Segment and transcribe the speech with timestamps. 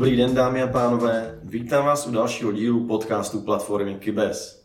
[0.00, 1.40] Dobrý den, dámy a pánové.
[1.42, 4.64] Vítám vás u dalšího dílu podcastu platformy Kybes.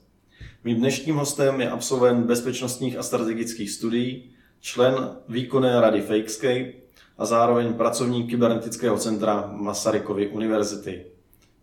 [0.63, 6.71] Mým dnešním hostem je absolvent bezpečnostních a strategických studií, člen výkonné rady Fakescape
[7.17, 11.05] a zároveň pracovník kybernetického centra Masarykovy univerzity.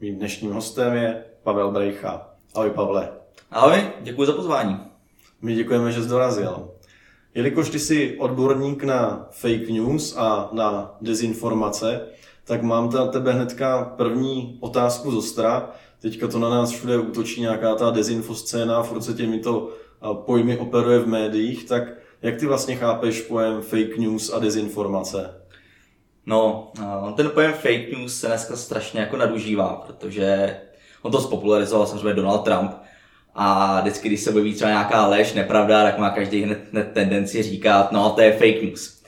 [0.00, 2.30] Mým dnešním hostem je Pavel Brejcha.
[2.54, 3.08] Ahoj Pavle.
[3.50, 4.80] Ahoj, děkuji za pozvání.
[5.42, 6.70] My děkujeme, že jsi dorazil.
[7.34, 12.08] Jelikož ty jsi odborník na fake news a na dezinformace,
[12.44, 15.70] tak mám na tebe hnedka první otázku z ostra.
[16.00, 19.70] Teďka to na nás všude útočí nějaká ta dezinfoscéna, furt se těmito
[20.12, 21.82] pojmy operuje v médiích, tak
[22.22, 25.34] jak ty vlastně chápeš pojem fake news a dezinformace?
[26.26, 26.72] No,
[27.16, 30.56] ten pojem fake news se dneska strašně jako nadužívá, protože
[31.02, 32.72] on to spopularizoval samozřejmě Donald Trump,
[33.34, 37.42] a vždycky, když se objeví třeba nějaká lež, nepravda, tak má každý hned, hned tendenci
[37.42, 39.01] říkat, no to je fake news.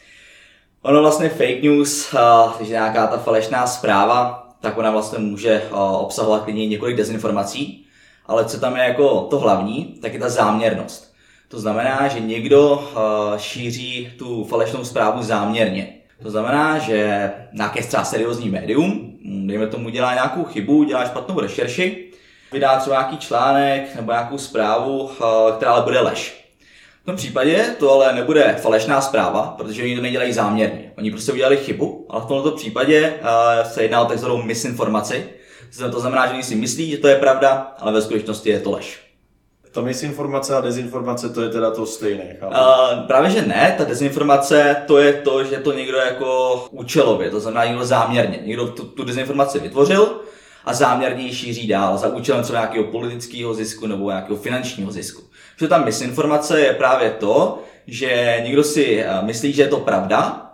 [0.84, 2.14] Ono vlastně fake news,
[2.58, 5.62] takže nějaká ta falešná zpráva, tak ona vlastně může
[5.98, 7.86] obsahovat klidně několik dezinformací,
[8.26, 11.14] ale co tam je jako to hlavní, tak je ta záměrnost.
[11.48, 12.90] To znamená, že někdo
[13.36, 15.94] šíří tu falešnou zprávu záměrně.
[16.22, 22.10] To znamená, že nějaké třeba seriózní médium, dejme tomu, dělá nějakou chybu, dělá špatnou rešerši,
[22.52, 25.10] vydá třeba nějaký článek nebo nějakou zprávu,
[25.56, 26.43] která ale bude lež.
[27.04, 30.92] V tom případě to ale nebude falešná zpráva, protože oni to nedělají záměrně.
[30.98, 35.24] Oni prostě udělali chybu, ale v tomto případě uh, se jedná o takzvanou misinformaci.
[35.92, 38.70] To znamená, že oni si myslí, že to je pravda, ale ve skutečnosti je to
[38.70, 39.00] lež.
[39.72, 42.54] Ta misinformace a dezinformace, to je teda to stejné, chápu?
[42.54, 47.40] Uh, právě že ne, ta dezinformace to je to, že to někdo jako účelově, to
[47.40, 48.38] znamená někdo záměrně.
[48.44, 50.20] Někdo tu, tu dezinformaci vytvořil
[50.64, 55.22] a záměrně ji šíří dál za účelem třeba nějakého politického zisku nebo nějakého finančního zisku.
[55.56, 60.50] Protože ta misinformace je právě to, že někdo si eh, myslí, že je to pravda,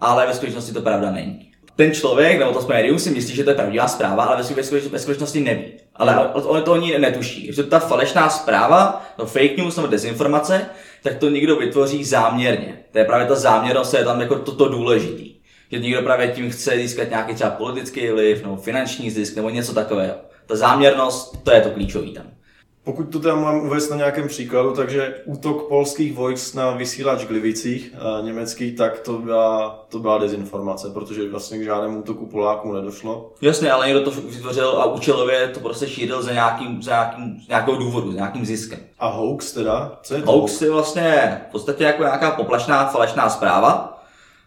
[0.00, 1.48] ale ve skutečnosti to pravda není.
[1.76, 4.42] Ten člověk, nebo to médium si myslí, že to je pravdivá zpráva, ale
[4.90, 5.64] ve skutečnosti neví.
[5.96, 7.52] Ale on to oni netuší.
[7.52, 10.66] Že ta falešná zpráva, to fake news nebo dezinformace,
[11.02, 12.78] tak to někdo vytvoří záměrně.
[12.92, 15.34] To je právě ta záměrnost, je tam jako toto důležitý.
[15.72, 19.74] Že někdo právě tím chce získat nějaký třeba politický vliv nebo finanční zisk nebo něco
[19.74, 20.14] takového.
[20.46, 22.24] Ta záměrnost, to je to klíčový tam.
[22.88, 27.94] Pokud to teda mám uvést na nějakém příkladu, takže útok polských vojsk na vysílač Glivicích
[27.94, 33.32] e, německý, tak to byla, to byla dezinformace, protože vlastně k žádnému útoku Poláků nedošlo.
[33.40, 37.48] Jasně, ale někdo to vytvořil a účelově to prostě šířil za, nějakým, za nějakým, z
[37.48, 38.78] nějakého důvodu, za nějakým ziskem.
[38.98, 39.98] A hoax teda?
[40.02, 40.62] Co je to hoax?
[40.62, 44.02] je vlastně v podstatě jako nějaká poplašná, falešná zpráva,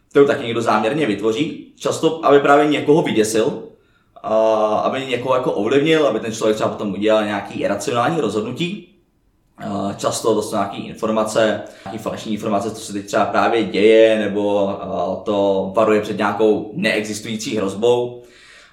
[0.10, 3.71] kterou taky někdo záměrně vytvoří, často, aby právě někoho vyděsil,
[4.84, 8.88] aby někoho jako ovlivnil, aby ten člověk třeba potom udělal nějaký iracionální rozhodnutí.
[9.98, 14.76] Často to jsou nějaké informace, nějaké falešné informace, co se teď třeba právě děje, nebo
[15.24, 18.24] to varuje před nějakou neexistující hrozbou.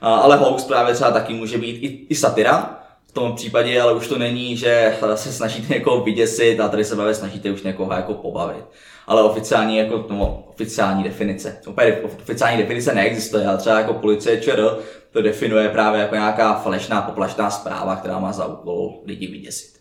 [0.00, 2.74] Ale hoax právě třeba taky může být i, i satira,
[3.06, 6.96] v tom případě ale už to není, že se snažíte někoho vyděsit a tady se
[6.96, 8.64] právě snažíte už někoho jako pobavit.
[9.08, 11.60] Ale oficiální, jako, no, oficiální definice.
[11.68, 14.78] Úplně oficiální definice neexistuje, ale třeba jako policie ČR
[15.10, 19.80] to definuje právě jako nějaká falešná, poplašná zpráva, která má za úkol lidi vyděsit.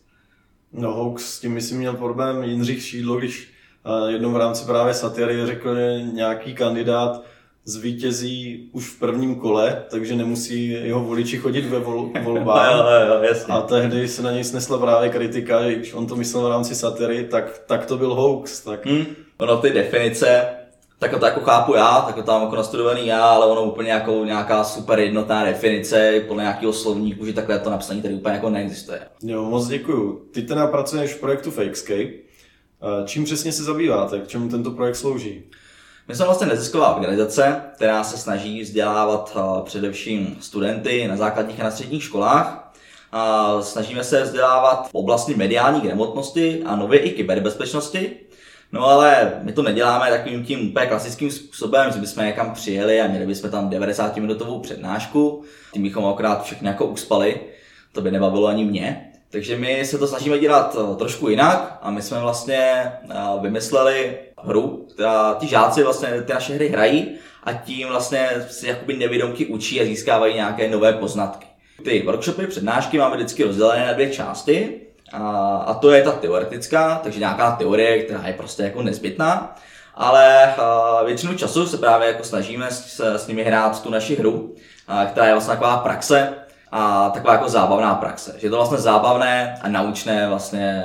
[0.74, 3.50] No hoax, s tím myslím měl problém Jindřich Šídlo, když
[3.86, 7.24] eh, jednou v rámci právě satiry řekl, že nějaký kandidát
[7.68, 12.72] zvítězí už v prvním kole, takže nemusí jeho voliči chodit ve vol, volbách.
[12.76, 13.54] jo, jo, jasně.
[13.54, 16.76] A tehdy se na něj snesla právě kritika, že když on to myslel v rámci
[16.76, 18.62] satiry, tak, tak to byl hoax.
[18.62, 18.86] Tak...
[18.86, 19.06] Hmm.
[19.38, 20.46] Ono ty definice,
[21.00, 24.26] tak to jako chápu já, tak to tam jako nastudovaný já, ale ono úplně jako
[24.26, 29.00] nějaká super jednotná definice, podle nějakého slovníku, že takhle to napsaní tady úplně jako neexistuje.
[29.24, 30.22] Jo, moc děkuju.
[30.32, 32.12] Ty teda pracuješ v projektu Fakescape.
[33.06, 34.20] Čím přesně se zabýváte?
[34.20, 35.44] K čemu tento projekt slouží?
[36.08, 41.72] My jsme vlastně nezisková organizace, která se snaží vzdělávat především studenty na základních a na
[41.72, 42.74] středních školách.
[43.12, 48.16] A snažíme se vzdělávat v oblasti mediální gramotnosti a nově i kyberbezpečnosti.
[48.72, 53.08] No ale my to neděláme takovým tím úplně klasickým způsobem, že bychom někam přijeli a
[53.08, 55.44] měli bychom tam 90-minutovou přednášku,
[55.74, 57.40] tím bychom okrát všechny jako uspali,
[57.92, 59.12] to by nebavilo ani mě.
[59.30, 62.92] Takže my se to snažíme dělat trošku jinak a my jsme vlastně
[63.42, 68.98] vymysleli hru, která ty žáci vlastně ty naše hry hrají a tím vlastně si jakoby
[68.98, 71.48] nevědomky učí a získávají nějaké nové poznatky.
[71.84, 74.82] Ty workshopy, přednášky máme vždycky rozdělené na dvě části.
[75.14, 79.56] A, a to je ta teoretická, takže nějaká teorie, která je prostě jako nezbytná.
[79.96, 84.56] Ale a, většinu času se právě jako snažíme s, s nimi hrát tu naši hru,
[84.88, 86.34] a, která je vlastně taková praxe
[86.72, 88.36] a taková jako zábavná praxe.
[88.38, 90.84] Že je to vlastně zábavné a naučné vlastně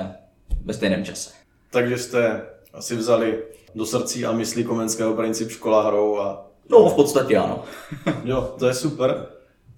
[0.64, 1.30] ve stejném čase.
[1.70, 2.42] Takže jste
[2.74, 3.42] asi vzali
[3.74, 6.46] do srdcí a myslí komenského princip škola hrou a...
[6.68, 7.64] No, v podstatě ano.
[8.24, 9.26] jo, to je super.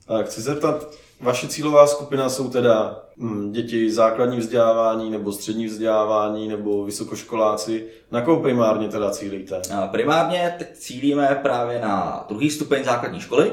[0.08, 5.66] A chci se zeptat, vaše cílová skupina jsou teda hm, děti základní vzdělávání nebo střední
[5.66, 7.86] vzdělávání nebo vysokoškoláci.
[8.10, 9.62] Na koho primárně teda cílíte?
[9.90, 13.52] Primárně teď cílíme právě na druhý stupeň základní školy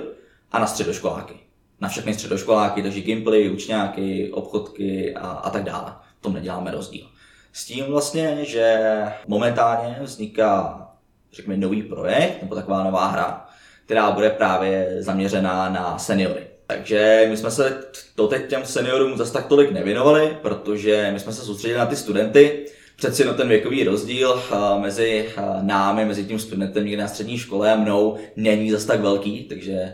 [0.52, 1.34] a na středoškoláky.
[1.82, 5.94] Na všechny středoškoláky, takže gimply, učňáky, obchodky a, a tak dále.
[6.20, 7.08] V tom neděláme rozdíl.
[7.54, 8.80] S tím vlastně, že
[9.28, 10.88] momentálně vzniká,
[11.34, 13.46] řekněme, nový projekt nebo taková nová hra,
[13.86, 16.48] která bude právě zaměřená na seniory.
[16.68, 17.84] Takže my jsme se
[18.18, 22.66] doteď těm seniorům zase tak tolik nevěnovali, protože my jsme se soustředili na ty studenty.
[22.96, 24.44] Přeci no ten věkový rozdíl
[24.80, 25.30] mezi
[25.62, 29.94] námi, mezi tím studentem někde na střední škole a mnou není zase tak velký, takže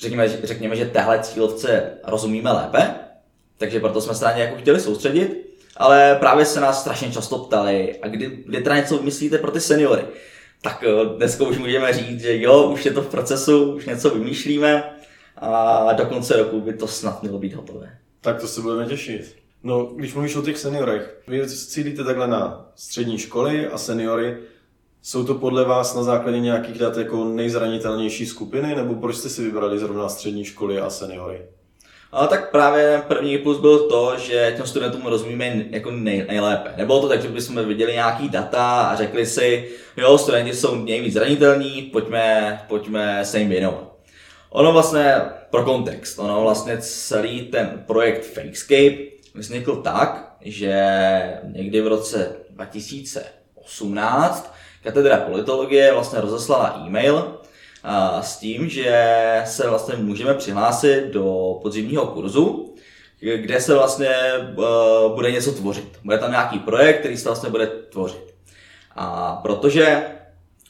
[0.00, 2.94] řekněme, řekněme že téhle cílovce rozumíme lépe,
[3.58, 7.38] takže proto jsme se na ně jako chtěli soustředit, ale právě se nás strašně často
[7.38, 10.02] ptali, a kdy, kdy teda něco vymyslíte pro ty seniory?
[10.62, 14.10] Tak eh, dneska už můžeme říct, že jo, už je to v procesu, už něco
[14.10, 14.94] vymýšlíme,
[15.36, 17.98] a do konce roku by to snad mělo být hotové.
[18.20, 19.36] Tak to se budeme těšit.
[19.62, 24.36] No, když mluvíš o těch seniorech, vy cílíte takhle na střední školy a seniory,
[25.02, 29.42] jsou to podle vás na základě nějakých dat jako nejzranitelnější skupiny, nebo proč jste si
[29.42, 31.42] vybrali zrovna střední školy a seniory?
[32.14, 36.70] Ale tak právě první plus byl to, že těm studentům rozumíme jako nej, nejlépe.
[36.76, 41.14] Nebylo to tak, že bychom viděli nějaký data a řekli si, jo, studenti jsou nejvíc
[41.14, 43.92] zranitelní, pojďme, pojďme se jim věnovat.
[44.50, 45.14] Ono vlastně,
[45.50, 48.96] pro kontext, ono vlastně celý ten projekt Fakescape
[49.34, 50.74] vznikl tak, že
[51.44, 57.38] někdy v roce 2018 katedra politologie vlastně rozeslala e-mail
[58.20, 62.74] s tím, že se vlastně můžeme přihlásit do podzimního kurzu,
[63.20, 64.54] kde se vlastně e,
[65.14, 65.98] bude něco tvořit.
[66.04, 68.34] Bude tam nějaký projekt, který se vlastně bude tvořit.
[68.96, 70.02] A protože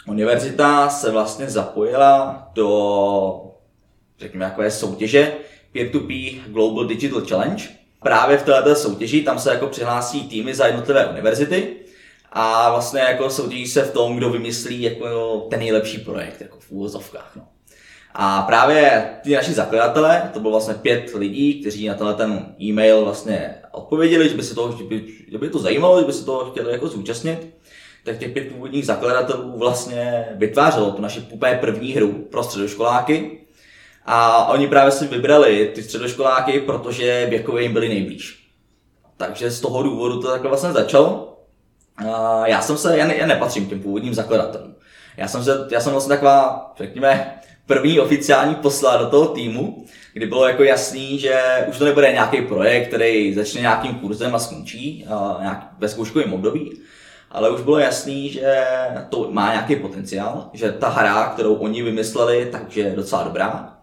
[0.06, 3.40] univerzita se vlastně zapojila do
[4.18, 5.32] řekněme, takové soutěže
[5.72, 7.64] Peer-to-Peer Global Digital Challenge.
[8.02, 11.76] Právě v této soutěži tam se jako přihlásí týmy za jednotlivé univerzity
[12.36, 16.70] a vlastně jako soutěží se v tom, kdo vymyslí jako ten nejlepší projekt, jako v
[16.70, 17.32] úvozovkách.
[17.36, 17.42] No.
[18.14, 23.04] A právě ty naši zakladatelé, to bylo vlastně pět lidí, kteří na tenhle ten e-mail
[23.04, 26.24] vlastně odpověděli, že by se to, že by, že by to zajímalo, že by se
[26.24, 27.54] to chtěli jako zúčastnit,
[28.04, 33.40] tak těch pět původních zakladatelů vlastně vytvářelo tu naši úplně první hru pro středoškoláky,
[34.06, 38.48] a oni právě si vybrali ty středoškoláky, protože věkově jim byli nejblíž.
[39.16, 41.23] Takže z toho důvodu to takhle vlastně začalo.
[42.44, 44.74] Já jsem se, já, ne, já nepatřím k těm původním zakladatelům.
[45.16, 50.26] Já jsem, se, já jsem vlastně taková, řekněme, první oficiální posla do toho týmu, kdy
[50.26, 55.06] bylo jako jasný, že už to nebude nějaký projekt, který začne nějakým kurzem a skončí
[55.40, 56.80] nějak ve zkouškovém období,
[57.30, 58.64] ale už bylo jasný, že
[59.08, 63.73] to má nějaký potenciál, že ta hra, kterou oni vymysleli, takže je docela dobrá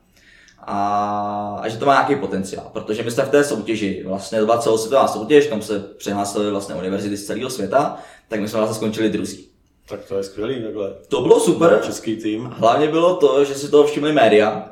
[0.63, 4.46] a, a že to má nějaký potenciál, protože my jsme v té soutěži, vlastně to
[4.46, 7.98] byla celosvětová soutěž, kam se přihlásily vlastně univerzity z celého světa,
[8.28, 9.48] tak my jsme vlastně skončili druzí.
[9.90, 10.94] Tak to je skvělý takhle.
[11.08, 11.81] To bylo super.
[11.84, 12.46] Český tým.
[12.46, 14.72] Hlavně bylo to, že si toho všimli média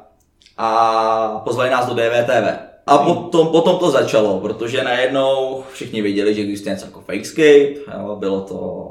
[0.58, 2.70] a pozvali nás do DVTV.
[2.88, 3.06] A hmm.
[3.06, 8.42] potom, potom to začalo, protože najednou všichni věděli, že existuje něco jako Fakescape, jo, bylo
[8.42, 8.90] to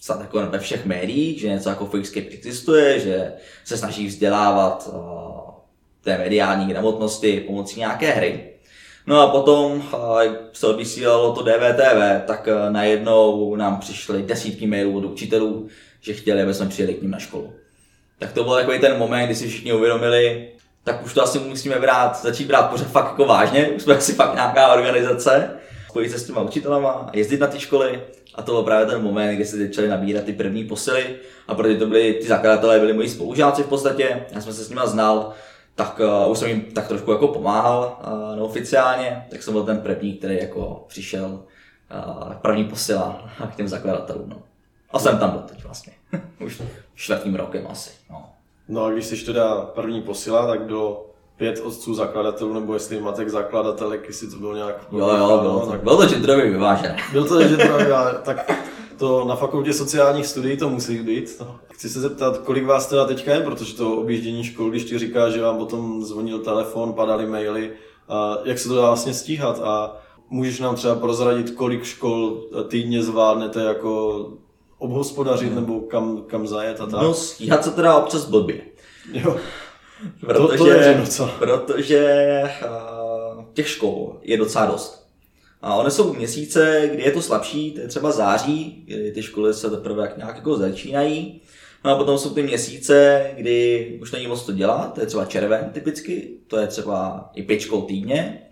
[0.00, 3.32] snad jako ve všech médiích, že něco jako Fakescape existuje, že
[3.64, 4.90] se snaží vzdělávat
[6.04, 8.40] té mediální gramotnosti pomocí nějaké hry.
[9.06, 9.82] No a potom
[10.52, 15.68] se odvysílalo to DVTV, tak e, najednou nám přišly desítky mailů od učitelů,
[16.00, 17.52] že chtěli, aby jsme přijeli k ním na školu.
[18.18, 20.48] Tak to byl takový ten moment, kdy si všichni uvědomili,
[20.84, 24.12] tak už to asi musíme brát, začít brát pořád fakt jako vážně, už jsme asi
[24.12, 25.50] fakt nějaká organizace,
[25.88, 28.00] spojit se s těma učitelama, jezdit na ty školy
[28.34, 31.16] a to byl právě ten moment, kdy se začaly nabírat ty první posily
[31.48, 34.68] a protože to byli, ty zakladatelé byli moji spolužáci v podstatě, já jsem se s
[34.68, 35.32] nimi znal,
[35.74, 39.78] tak uh, už jsem jim tak trošku jako pomáhal uh, neoficiálně, tak jsem byl ten
[39.78, 44.28] první, který jako přišel uh, první posila k těm zakladatelům.
[44.28, 44.36] No.
[44.90, 45.92] A jsem tam byl teď vlastně,
[46.44, 46.62] už
[46.94, 47.90] čtvrtým rokem asi.
[48.10, 48.26] No.
[48.68, 53.28] no a když jsi teda první posila, tak bylo pět otců zakladatelů, nebo jestli Matek
[53.28, 54.86] zakladatelek, jestli to bylo nějak...
[54.92, 55.82] Jo, jo, bylo, to, tak...
[55.82, 56.96] bylo to genderově vyvážené.
[57.12, 58.50] Bylo to genderově tak
[58.96, 61.36] to na fakultě sociálních studií to musí být.
[61.40, 61.58] No.
[61.72, 65.30] Chci se zeptat, kolik vás teda teďka je, protože to objíždění škol, když ti říká,
[65.30, 67.70] že vám potom zvonil telefon, padaly maily,
[68.08, 69.96] a jak se to dá vlastně stíhat a
[70.30, 74.32] můžeš nám třeba prozradit, kolik škol týdně zvládnete jako
[74.78, 75.60] obhospodařit hmm.
[75.60, 77.02] nebo kam, kam zajet a tak?
[77.02, 78.60] No stíhat se teda občas blbě.
[79.12, 79.36] Jo.
[80.20, 81.30] protože, to, to je, no co?
[81.38, 85.03] protože uh, těch škol je docela dost.
[85.64, 89.54] A one jsou měsíce, kdy je to slabší, to je třeba září, kdy ty školy
[89.54, 91.40] se teprve jak nějak jako začínají.
[91.84, 95.24] No a potom jsou ty měsíce, kdy už není moc to dělat, to je třeba
[95.24, 98.42] červen typicky, to je třeba i pět škol týdně.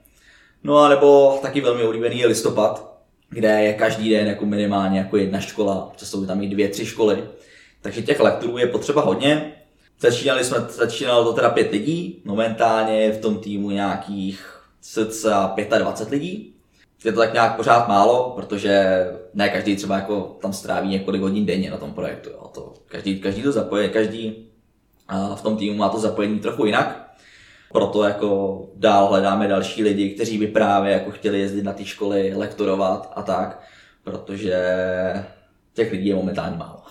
[0.64, 2.98] No a nebo taky velmi oblíbený je listopad,
[3.30, 6.86] kde je každý den jako minimálně jako jedna škola, to jsou tam i dvě, tři
[6.86, 7.24] školy.
[7.80, 9.52] Takže těch lektorů je potřeba hodně.
[10.00, 16.10] Začínali jsme, začínalo to teda pět lidí, momentálně je v tom týmu nějakých cca 25
[16.10, 16.51] lidí.
[17.04, 21.46] Je to tak nějak pořád málo, protože ne každý třeba jako tam stráví několik hodin
[21.46, 22.30] denně na tom projektu.
[22.30, 22.50] Jo.
[22.54, 24.48] To, každý, každý to zapoje, každý
[25.34, 27.12] v tom týmu má to zapojení trochu jinak.
[27.72, 32.32] Proto jako dál hledáme další lidi, kteří by právě jako chtěli jezdit na ty školy,
[32.36, 33.62] lektorovat a tak,
[34.04, 34.64] protože
[35.74, 36.82] těch lidí je momentálně málo.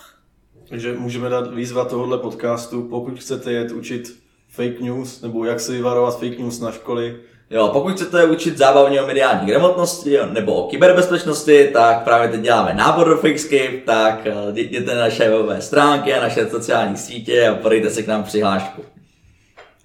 [0.69, 5.71] Takže můžeme dát výzva tohohle podcastu, pokud chcete jet učit fake news, nebo jak se
[5.71, 7.19] vyvarovat fake news na školy.
[7.51, 12.73] Jo, pokud chcete učit zábavně o mediální gramotnosti nebo o kyberbezpečnosti, tak právě teď děláme
[12.73, 17.55] nábor do Fakescape, tak eh, jděte na naše webové stránky a naše sociální sítě a
[17.55, 18.81] podejte se k nám přihlášku.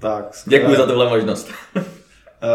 [0.01, 1.49] Tak, Děkuji za tuhle možnost.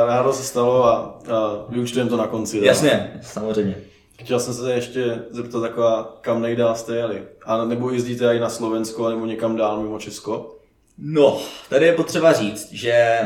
[0.07, 2.59] Rádo se stalo a, a vyučtujeme to na konci.
[2.63, 3.75] Jasně, samozřejmě.
[4.19, 7.23] Chtěl jsem se ještě zeptat taková, kam nejdál jste jeli?
[7.45, 10.55] A nebo jezdíte i na Slovensko, nebo někam dál mimo Česko?
[10.97, 11.37] No,
[11.69, 13.19] tady je potřeba říct, že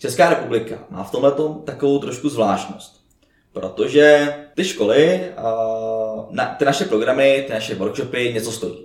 [0.00, 1.32] Česká republika má v tomhle
[1.64, 3.04] takovou trošku zvláštnost.
[3.52, 5.32] Protože ty školy,
[6.58, 8.78] ty naše programy, ty naše workshopy něco stojí.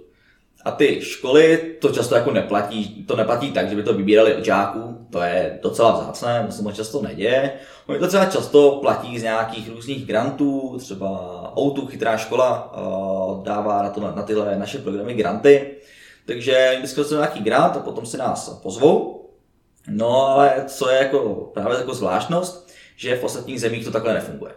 [0.66, 4.46] A ty školy to často jako neplatí, to neplatí tak, že by to vybírali od
[4.46, 7.54] žáků, to je docela vzácné, to se moc často neděje.
[7.88, 11.10] Oni to třeba často platí z nějakých různých grantů, třeba
[11.60, 12.74] Outu, chytrá škola,
[13.44, 15.75] dává na, to, na tyhle naše programy granty,
[16.25, 19.19] takže vždycky se nějaký grant a potom si nás pozvou.
[19.88, 24.52] No ale co je jako právě jako zvláštnost, že v ostatních zemích to takhle nefunguje.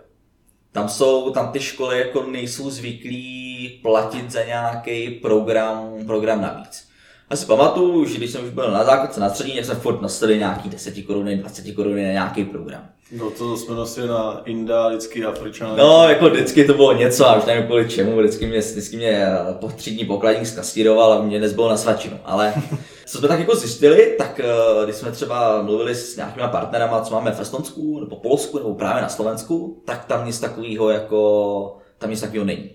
[0.72, 6.88] Tam jsou, tam ty školy jako nejsou zvyklí platit za nějaký program, program navíc.
[7.30, 10.02] Já si pamatuju, že když jsem už byl na základce na střední, tak jsem furt
[10.02, 12.88] nastavil nějaký 10 koruny, 20 koruny na nějaký program.
[13.12, 15.76] No to jsme nosili na Inda, vždycky Afričané.
[15.76, 19.26] No, jako vždycky to bylo něco a už nevím kvůli čemu, vždycky mě, vždycky mě
[19.60, 22.18] po třídní pokladník zkastíroval a mě nezbylo na svačinu.
[22.24, 22.54] Ale
[23.04, 27.14] co jsme tak jako zjistili, tak eh, když jsme třeba mluvili s nějakými partnerama, co
[27.14, 32.10] máme v Estonsku, nebo Polsku, nebo právě na Slovensku, tak tam nic takového jako, tam
[32.10, 32.70] nic takového není.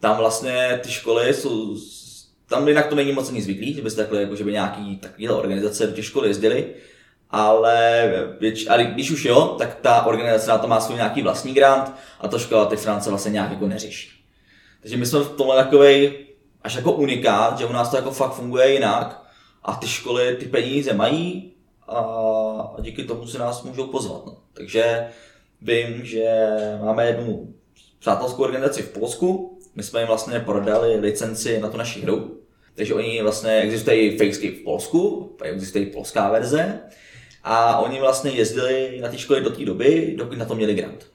[0.00, 1.76] Tam vlastně ty školy jsou,
[2.48, 5.36] tam jinak to není moc ani zvyklý, že byste takhle, jako, že by nějaký takovýhle
[5.36, 6.66] organizace do těch škol jezdili,
[7.30, 8.12] ale
[8.68, 12.28] ale když už jo, tak ta organizace na to má svůj nějaký vlastní grant a
[12.28, 14.10] to škola ty finance vlastně nějak jako neřeší.
[14.80, 16.26] Takže my jsme v tomhle takovej
[16.62, 19.27] až jako unikát, že u nás to jako fakt funguje jinak
[19.62, 21.52] a ty školy ty peníze mají
[21.88, 24.26] a, díky tomu se nás můžou pozvat.
[24.26, 24.36] No.
[24.52, 25.08] Takže
[25.62, 26.46] vím, že
[26.84, 27.54] máme jednu
[27.98, 32.40] přátelskou organizaci v Polsku, my jsme jim vlastně prodali licenci na tu naši hru,
[32.74, 36.80] takže oni vlastně, existuje i Fakescape v Polsku, existuje polská verze,
[37.44, 41.06] a oni vlastně jezdili na ty školy do té doby, dokud na to měli grant.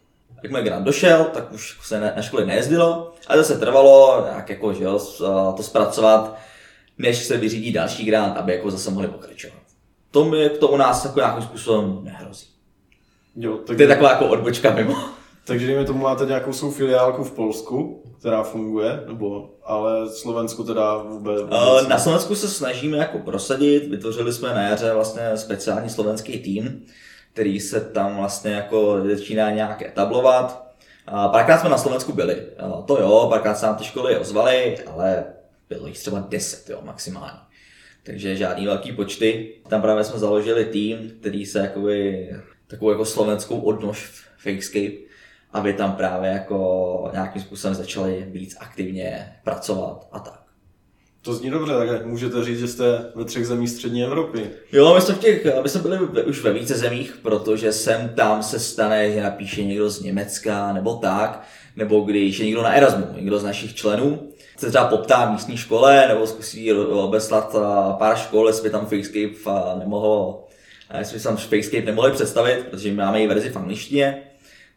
[0.43, 4.83] Jakmile grant došel, tak už se na školy nejezdilo, ale zase trvalo nějak jako, že
[4.83, 4.99] jo,
[5.57, 6.37] to zpracovat,
[6.97, 9.57] než se vyřídí další grant, aby jako zase mohli pokračovat.
[10.11, 12.47] To, mi, to u nás jako nějakým způsobem nehrozí.
[13.35, 13.77] Jo, tak...
[13.77, 14.95] To je taková jako odbočka mimo.
[15.45, 20.97] Takže dejme tomu máte nějakou svou filiálku v Polsku, která funguje, nebo ale Slovensku teda
[20.97, 26.39] vůbec, vůbec Na Slovensku se snažíme jako prosadit, vytvořili jsme na jaře vlastně speciální slovenský
[26.39, 26.85] tým,
[27.33, 30.63] který se tam vlastně jako začíná nějak etablovat.
[31.31, 32.41] Párkrát jsme na Slovensku byli,
[32.85, 35.23] to jo, párkrát se nám ty školy ozvaly, ale
[35.73, 37.39] bylo jich třeba 10 jo, maximálně.
[38.03, 39.53] Takže žádný velký počty.
[39.67, 42.29] Tam právě jsme založili tým, který se jakoby,
[42.67, 45.13] takovou jako slovenskou odnož Fakescape
[45.53, 50.43] aby tam právě jako nějakým způsobem začali víc aktivně pracovat a tak.
[51.21, 54.49] To zní dobře, tak můžete říct, že jste ve třech zemích střední Evropy.
[54.71, 58.43] Jo, my jsme, v těch, my jsme byli už ve více zemích, protože sem tam
[58.43, 61.43] se stane, že napíše někdo z Německa nebo tak,
[61.75, 65.57] nebo když je někdo na Erasmu, někdo z našich členů, se třeba poptá v místní
[65.57, 67.55] škole, nebo zkusí obeslat
[67.97, 70.43] pár škol, jestli by tam Fakescape nemohl,
[70.97, 74.23] jestli by tam Fakescape nemohli představit, protože máme i verzi v angličtině,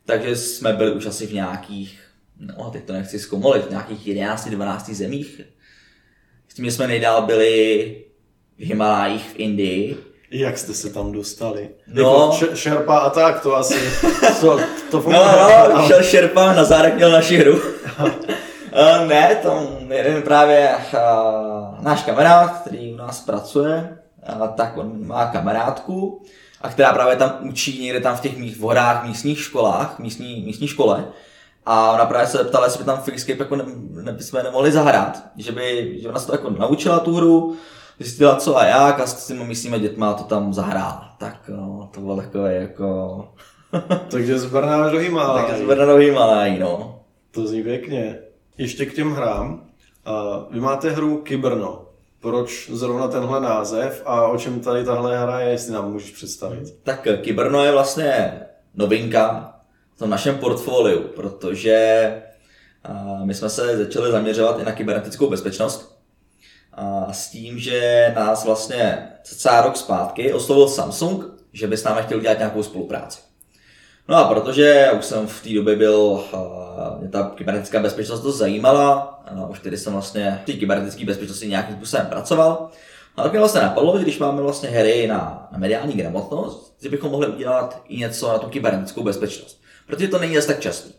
[0.05, 2.01] takže jsme byli už asi v nějakých,
[2.41, 5.41] no teď to nechci zkomolit, v nějakých 11-12 zemích.
[6.49, 8.05] S tím, že jsme nejdál byli
[8.59, 9.97] v Himalájích v Indii.
[10.31, 11.69] Jak jste se tam dostali?
[11.87, 12.03] No,
[12.43, 13.75] jako šerpa a tak, to asi,
[14.41, 14.59] to,
[14.91, 15.27] to funguje.
[15.27, 17.61] No, no, šel šerpa, na zárek měl naši hru.
[18.03, 18.09] uh,
[19.09, 23.99] ne, tam jeden právě uh, náš kamarád, který u nás pracuje,
[24.41, 26.23] uh, tak on má kamarádku,
[26.63, 30.69] a která právě tam učí někde tam v těch mých horách, místních školách, místní, místní
[30.69, 31.05] škole.
[31.67, 33.65] A ona právě se ptala, jestli by tam Fixcape jako ne,
[34.03, 37.57] ne, bychom nemohli zahrát, že by, že ona se to jako naučila tu hru,
[38.01, 41.15] zjistila co a jak a s těmi místními dětma to tam zahrála.
[41.19, 43.29] Tak no, to bylo takové jako...
[44.11, 45.45] Takže z Brna do Himalaj.
[45.45, 47.01] Takže z Brna do Himalaj, no.
[47.31, 48.19] To zní pěkně.
[48.59, 49.53] Ještě k těm hrám.
[50.07, 51.83] Uh, vy máte hru Kyberno.
[52.21, 56.75] Proč zrovna tenhle název a o čem tady tahle hra je, jestli nám můžeš představit?
[56.83, 58.41] Tak Kyberno je vlastně
[58.75, 59.55] novinka
[59.95, 62.13] v tom našem portfoliu, protože
[63.25, 65.96] my jsme se začali zaměřovat i na kybernetickou bezpečnost.
[66.77, 72.03] A s tím, že nás vlastně cca rok zpátky oslovil Samsung, že by s námi
[72.03, 73.21] chtěl dělat nějakou spolupráci.
[74.09, 76.25] No a protože už jsem v té době byl,
[76.99, 81.77] mě ta kybernetická bezpečnost to zajímala, už tedy jsem vlastně v té kybernetické bezpečnosti nějakým
[81.77, 82.71] způsobem pracoval,
[83.17, 86.89] a tak mě vlastně napadlo, že když máme vlastně hry na, na mediální gramotnost, že
[86.89, 89.61] bychom mohli udělat i něco na tu kybernetickou bezpečnost.
[89.87, 90.93] Protože to není asi tak častý.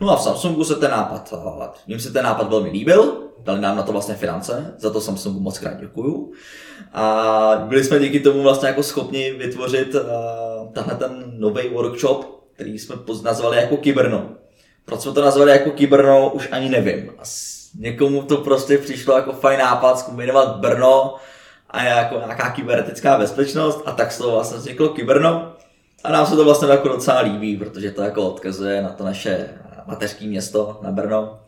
[0.00, 1.34] No a v Samsungu se ten nápad,
[1.86, 5.40] jim se ten nápad velmi líbil, dali nám na to vlastně finance, za to Samsungu
[5.40, 6.32] moc krát děkuju.
[6.92, 12.24] A byli jsme díky tomu vlastně jako schopni vytvořit uh, tenhle ten nový workshop,
[12.54, 14.28] který jsme nazvali jako Kyberno.
[14.84, 17.10] Proč jsme to nazvali jako Kyberno, už ani nevím.
[17.18, 17.22] A
[17.78, 21.14] někomu to prostě přišlo jako fajn nápad zkombinovat Brno
[21.70, 25.52] a jako nějaká kybernetická bezpečnost a tak z toho vlastně vzniklo Kyberno.
[26.04, 29.48] A nám se to vlastně jako docela líbí, protože to jako odkazuje na to naše
[29.86, 31.38] mateřské město, na Brno.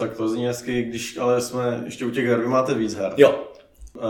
[0.00, 3.12] Tak to zní hezky, když ale jsme ještě u těch her, vy máte víc her.
[3.16, 3.34] Jo.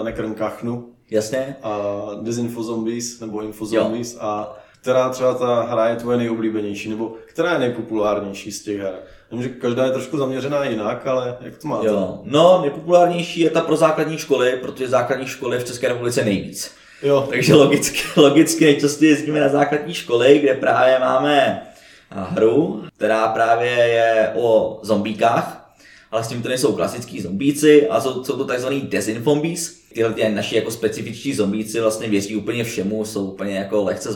[0.02, 0.88] Nekrm kachnu.
[1.10, 1.56] Jasně.
[1.62, 1.80] A
[2.22, 4.14] Disinfo Zombies, nebo Info Zombies.
[4.14, 4.20] Jo.
[4.20, 8.92] A která třeba ta hra je tvoje nejoblíbenější, nebo která je nejpopulárnější z těch her?
[9.32, 11.86] Vím, že každá je trošku zaměřená jinak, ale jak to máte?
[11.86, 12.20] Jo.
[12.24, 16.74] No, nejpopulárnější je ta pro základní školy, protože základní školy v České republice nejvíc.
[17.02, 17.26] Jo.
[17.30, 21.62] Takže logicky, logicky nejčastěji jezdíme na základní školy, kde právě máme
[22.10, 25.59] hru, která právě je o zombíkách,
[26.10, 29.80] ale s tím to nejsou klasický zombíci, ale jsou, jsou to takzvaný dezinfombies.
[29.94, 34.12] Tyhle ty naši jako specifičtí zombíci vlastně věří úplně všemu, jsou úplně jako lehce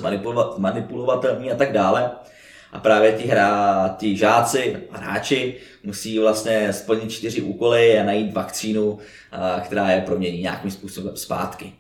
[0.57, 2.11] zmanipulovatelní a tak dále.
[2.73, 8.35] A právě ti, hra, ti žáci a hráči musí vlastně splnit čtyři úkoly a najít
[8.35, 8.99] vakcínu,
[9.65, 11.73] která je promění nějakým způsobem zpátky.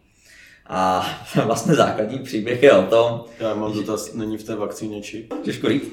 [0.66, 1.07] A
[1.44, 3.24] vlastně základní příběh je o tom...
[3.38, 5.27] Já mám dotaz, není v té vakcíně či?
[5.42, 5.92] Těžko říct.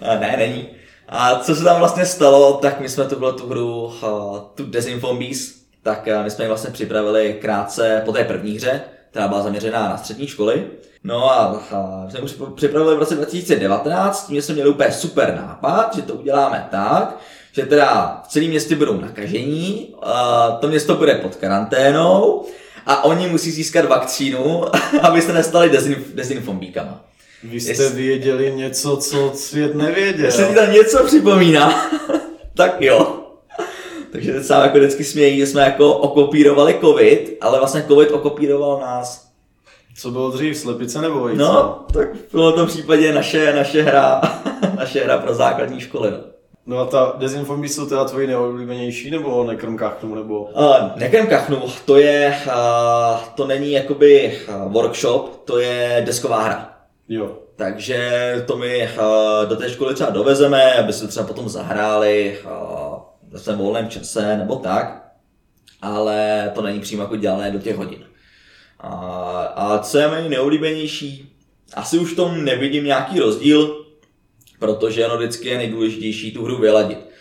[0.00, 0.68] Ne, není.
[1.16, 3.92] A co se tam vlastně stalo, tak my jsme tuhle tu hru,
[4.54, 9.42] tu Desinfombies, tak my jsme ji vlastně připravili krátce po té první hře, která byla
[9.42, 10.66] zaměřená na střední školy.
[11.04, 15.94] No a, a jsme už připravili v roce 2019, tím jsme měli úplně super nápad,
[15.96, 17.18] že to uděláme tak,
[17.52, 19.94] že teda v celém městě budou nakažení,
[20.60, 22.44] to město bude pod karanténou
[22.86, 24.64] a oni musí získat vakcínu,
[25.02, 27.00] aby se nestali dezinf- dezinfombíkama.
[27.44, 27.94] Vy jste Jest...
[27.94, 30.24] věděli něco, co svět nevěděl.
[30.24, 31.90] Jestli ti tam něco připomíná,
[32.54, 33.20] tak jo.
[34.12, 38.80] Takže teď sám jako vždycky smějí, že jsme jako okopírovali covid, ale vlastně covid okopíroval
[38.80, 39.28] nás.
[39.96, 41.42] Co bylo dřív, slepice nebo vejce?
[41.42, 44.20] No, tak v tomto případě naše, naše hra,
[44.76, 46.10] naše hra pro základní školy.
[46.10, 46.18] No.
[46.66, 50.42] No a ta dezinformy jsou teda tvoji nejoblíbenější, nebo nekrm kachnu, nebo?
[50.42, 56.73] Uh, nekrm kachnu, to je, uh, to není jakoby workshop, to je desková hra.
[57.08, 57.38] Jo.
[57.56, 62.98] Takže to my uh, do té školy třeba dovezeme, aby se třeba potom zahráli uh,
[63.28, 65.12] ve svém volném čase nebo tak,
[65.82, 68.06] ale to není přímo jako dělané do těch hodin.
[68.80, 68.90] A,
[69.56, 71.36] a co je méně nejoblíbenější?
[71.74, 73.84] Asi už v tom nevidím nějaký rozdíl,
[74.58, 77.13] protože ono vždycky je nejdůležitější tu hru vyladit.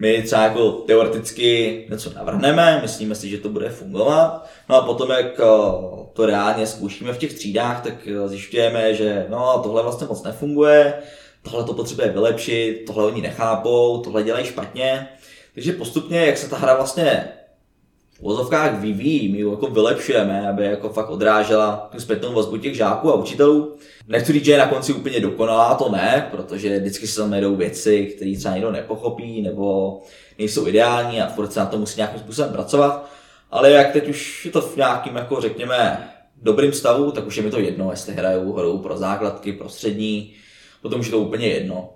[0.00, 5.10] My třeba jako teoreticky něco navrhneme, myslíme si, že to bude fungovat, no a potom
[5.10, 5.44] jak eh,
[6.12, 10.94] to reálně zkoušíme v těch třídách, tak eh, zjišťujeme, že no tohle vlastně moc nefunguje,
[11.42, 15.08] tohle to potřebuje vylepšit, tohle oni nechápou, tohle dělají špatně.
[15.54, 17.28] Takže postupně, jak se ta hra vlastně
[18.20, 22.74] v vozovkách vyvíjí, my ji jako vylepšujeme, aby jako fakt odrážela tu zpětnou vazbu těch
[22.74, 23.76] žáků a učitelů.
[24.08, 27.56] Nechci říct, že je na konci úplně dokonalá, to ne, protože vždycky se tam najdou
[27.56, 29.98] věci, které třeba někdo nepochopí nebo
[30.38, 33.10] nejsou ideální a furt se na to musí nějakým způsobem pracovat.
[33.50, 36.10] Ale jak teď už je to v nějakým, jako řekněme,
[36.42, 40.32] dobrým stavu, tak už je mi to jedno, jestli hrajou hru pro základky, pro střední,
[40.82, 41.90] potom už je to úplně jedno.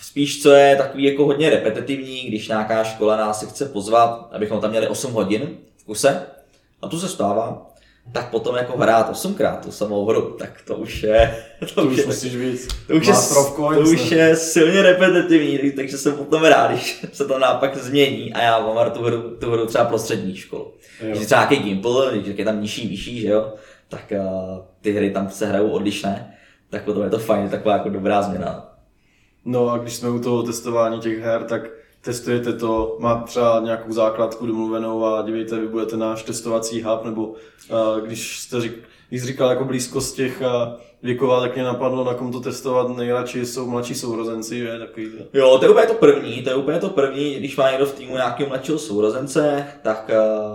[0.00, 4.60] Spíš, co je takový jako hodně repetitivní, když nějaká škola nás se chce pozvat, abychom
[4.60, 6.26] tam měli 8 hodin v kuse,
[6.82, 7.66] a to se stává,
[8.12, 11.44] tak potom jako hrát 8krát tu samou hru, tak to už je...
[11.58, 12.68] To, to už, už musíš víc.
[12.86, 13.14] To už, je,
[13.74, 18.42] to už je silně repetitivní, takže jsem potom rád, když se to nápak změní a
[18.42, 20.72] já mám tu hru, tu hru třeba pro střední školu.
[21.00, 21.10] Jo.
[21.10, 23.52] Když třeba nějaký gimbal, když je tam nižší, vyšší, že jo,
[23.88, 26.38] tak uh, ty hry tam se hrajou odlišné,
[26.70, 28.67] tak potom je to fajn, taková jako dobrá změna.
[29.50, 31.62] No a když jsme u toho testování těch her, tak
[32.00, 37.26] testujete to, má třeba nějakou základku domluvenou a dívejte, vy budete náš testovací hub, nebo
[37.26, 38.72] uh, když jste řík,
[39.08, 42.96] když říkal jako blízkost těch uh, věková, tak mě napadlo, na kom to testovat.
[42.96, 45.08] Nejradši jsou mladší sourozenci, je takový.
[45.34, 47.94] Jo, to je úplně to první, to je úplně to první, když má někdo v
[47.94, 50.10] týmu nějakého mladšího sourozence, tak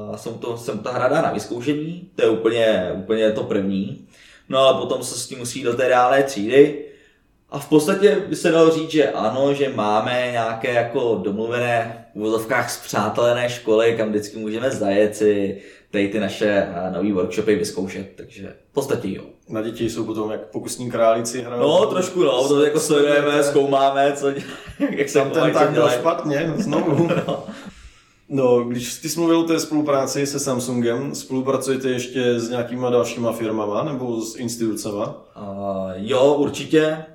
[0.09, 4.07] uh, jsem to, jsem ta hra na vyzkoušení, to je úplně, úplně to první.
[4.49, 6.85] No ale potom se s tím musí do té reálné třídy,
[7.53, 12.17] a v podstatě by se dalo říct, že ano, že máme nějaké jako domluvené v
[12.19, 15.61] úvozovkách zpřátelené školy, kam vždycky můžeme zajet si
[15.91, 19.23] tady ty naše eh, nové workshopy vyzkoušet, takže v podstatě jo.
[19.49, 21.61] Na děti jsou potom jak pokusní králíci hrajou.
[21.61, 24.27] No, trošku no, to jako sledujeme, zkoumáme, co,
[24.97, 27.07] jak se Tam ten tak špatně, znovu.
[27.27, 27.43] no.
[28.33, 33.31] No, když ty jsi mluvil o té spolupráci se Samsungem, spolupracujete ještě s nějakýma dalšíma
[33.31, 34.95] firmama nebo s institucemi?
[34.95, 37.05] Uh, jo, určitě.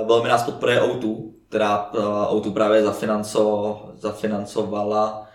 [0.00, 1.16] Uh, velmi nás podporuje O2,
[1.48, 5.28] která uh, O2 právě zafinanco, zafinancovala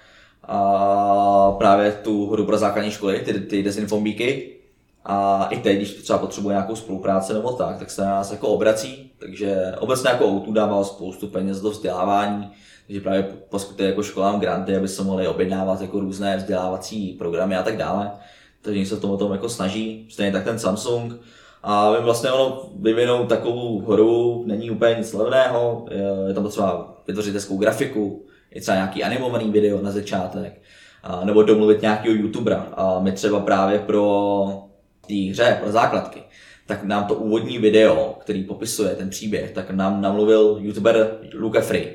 [0.49, 4.55] uh, právě tu hru pro základní školy, ty, ty dezinfombíky.
[5.05, 8.47] A i teď, když třeba potřebuje nějakou spolupráci nebo tak, tak se na nás jako
[8.47, 9.11] obrací.
[9.23, 12.51] Takže obecně jako O2 dával spoustu peněz do vzdělávání
[12.89, 17.63] že právě poskytuje jako školám granty, aby se mohli objednávat jako různé vzdělávací programy a
[17.63, 18.11] tak dále.
[18.61, 21.13] Takže oni se v tom o tom jako snaží, stejně tak ten Samsung.
[21.63, 25.85] A vím vlastně ono vyvinout takovou hru není úplně nic levného,
[26.27, 30.61] je tam potřeba vytvořit hezkou grafiku, je třeba nějaký animovaný video na začátek,
[31.23, 32.67] nebo domluvit nějakého youtubera.
[32.73, 34.45] A my třeba právě pro
[35.07, 36.23] té hře, pro základky,
[36.73, 41.87] tak nám to úvodní video, který popisuje ten příběh, tak nám namluvil youtuber Luke Free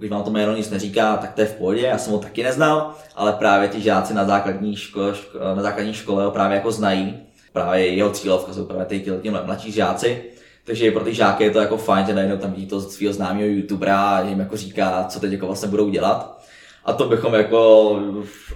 [0.00, 2.42] pokud vám to jméno nic neříká, tak to je v pohodě, já jsem ho taky
[2.42, 5.14] neznal, ale právě ti žáci na základní škole,
[5.54, 7.18] na základní škole ho právě jako znají.
[7.52, 10.24] Právě jeho cílovka jsou právě ty, mladší žáci.
[10.64, 13.48] Takže pro ty žáky je to jako fajn, že najednou tam vidí to svého známého
[13.48, 16.40] youtubera a jim jako říká, co teď jako vlastně budou dělat.
[16.84, 18.00] A to bychom jako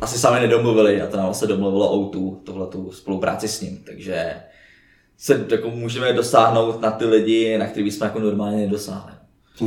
[0.01, 3.79] asi sami nedomluvili a to nám vlastně domluvilo O2, tohle tu spolupráci s ním.
[3.87, 4.35] Takže
[5.25, 9.13] se jako můžeme dosáhnout na ty lidi, na který bychom jako normálně nedosáhli.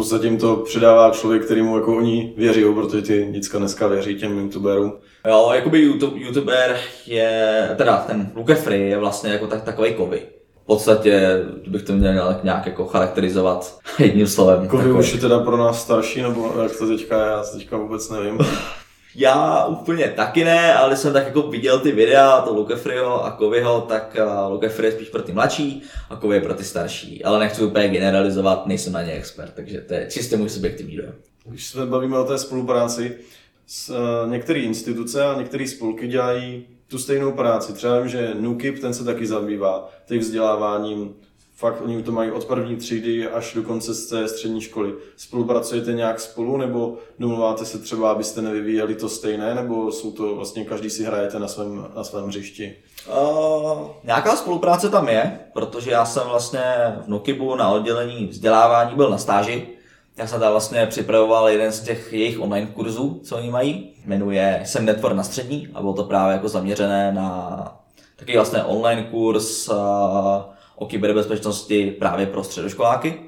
[0.03, 4.39] Zatím to předává člověk, který mu jako oni věří, protože ty děcka dneska věří těm
[4.39, 4.93] youtuberům.
[5.27, 10.21] Jo, jakoby YouTube, youtuber je, teda ten Luke Free je vlastně jako tak, takový kovy.
[10.63, 14.67] V podstatě bych to měl nějak jako charakterizovat jedním slovem.
[14.67, 18.37] Kovy už je teda pro nás starší, nebo jak to teďka já teďka vůbec nevím.
[19.19, 23.81] Já úplně taky ne, ale jsem tak jako viděl ty videa, to Lukefrio a Kovyho,
[23.81, 27.23] tak uh, Lukefrio je spíš pro ty mladší a Kovy je pro ty starší.
[27.23, 31.13] Ale nechci úplně generalizovat, nejsem na ně expert, takže to je čistě můj subjektivní dojem.
[31.45, 33.17] Když se bavíme o té spolupráci,
[33.67, 37.73] s, uh, některé instituce a některé spolky dělají tu stejnou práci.
[37.73, 41.15] Třeba vím, že NUKIP, ten se taky zabývá tím vzděláváním
[41.57, 44.93] fakt oni to mají od první třídy až do konce z té střední školy.
[45.15, 50.65] Spolupracujete nějak spolu, nebo domluváte se třeba, abyste nevyvíjeli to stejné, nebo jsou to vlastně
[50.65, 52.75] každý si hrajete na svém, na svém hřišti?
[53.09, 56.61] Uh, nějaká spolupráce tam je, protože já jsem vlastně
[57.05, 59.67] v Nukibu na oddělení vzdělávání byl na stáži.
[60.17, 63.93] Já jsem tam vlastně připravoval jeden z těch jejich online kurzů, co oni mají.
[64.05, 67.79] Jmenuje Jsem Network na střední a bylo to právě jako zaměřené na
[68.15, 69.75] takový vlastně online kurz uh,
[70.77, 73.19] o kyberbezpečnosti právě pro středoškoláky.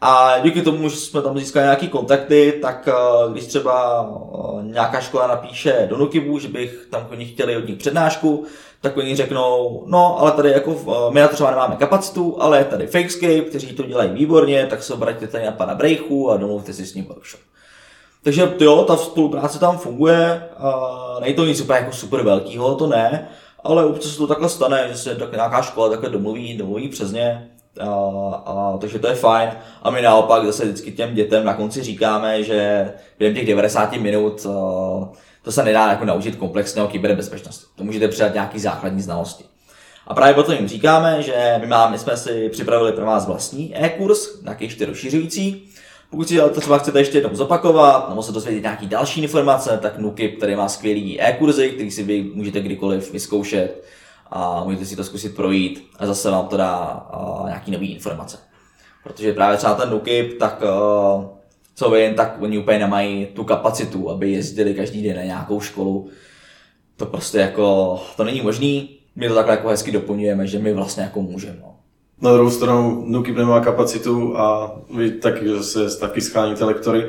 [0.00, 5.00] A díky tomu, že jsme tam získali nějaké kontakty, tak eh, když třeba eh, nějaká
[5.00, 8.44] škola napíše do Nukibu, že bych tam oni chtěli od nich přednášku,
[8.80, 12.58] tak oni řeknou, no ale tady jako eh, my na to třeba nemáme kapacitu, ale
[12.58, 16.36] je tady Fakescape, kteří to dělají výborně, tak se obraťte tady na pana Brejchu a
[16.36, 17.40] domluvte si s ním workshop.
[18.22, 20.48] Takže jo, ta spolupráce tam funguje,
[21.20, 23.28] není to nic úplně jako super velkýho, to ne,
[23.64, 27.12] ale občas se to takhle stane, že se tak nějaká škola takhle domluví, domluví přes
[27.12, 27.86] ně, a,
[28.46, 29.50] a, takže to je fajn.
[29.82, 34.46] A my naopak zase vždycky těm dětem na konci říkáme, že během těch 90 minut
[34.46, 34.50] a,
[35.42, 37.64] to se nedá jako naučit komplexně o kyberbezpečnosti.
[37.76, 39.44] To můžete přidat nějaký základní znalosti.
[40.06, 43.76] A právě proto jim říkáme, že my, máme, my jsme si připravili pro vás vlastní
[43.84, 44.86] e-kurs, nějaký ještě
[46.10, 49.98] pokud si to třeba chcete ještě jednou zopakovat, nebo se dozvědět nějaký další informace, tak
[49.98, 53.84] Nukip tady má skvělý e-kurzy, který si vy můžete kdykoliv vyzkoušet
[54.30, 57.06] a můžete si to zkusit projít a zase vám to dá
[57.46, 58.38] nějaký nový informace.
[59.04, 61.28] Protože právě třeba ten Nukip, tak a,
[61.74, 66.08] co vím, tak oni úplně nemají tu kapacitu, aby jezdili každý den na nějakou školu.
[66.96, 68.96] To prostě jako, to není možný.
[69.16, 71.58] My to takhle jako hezky doplňujeme, že my vlastně jako můžeme.
[71.62, 71.79] No.
[72.20, 77.06] Na druhou stranu Nukip nemá kapacitu a vy taky se taky scháníte lektory.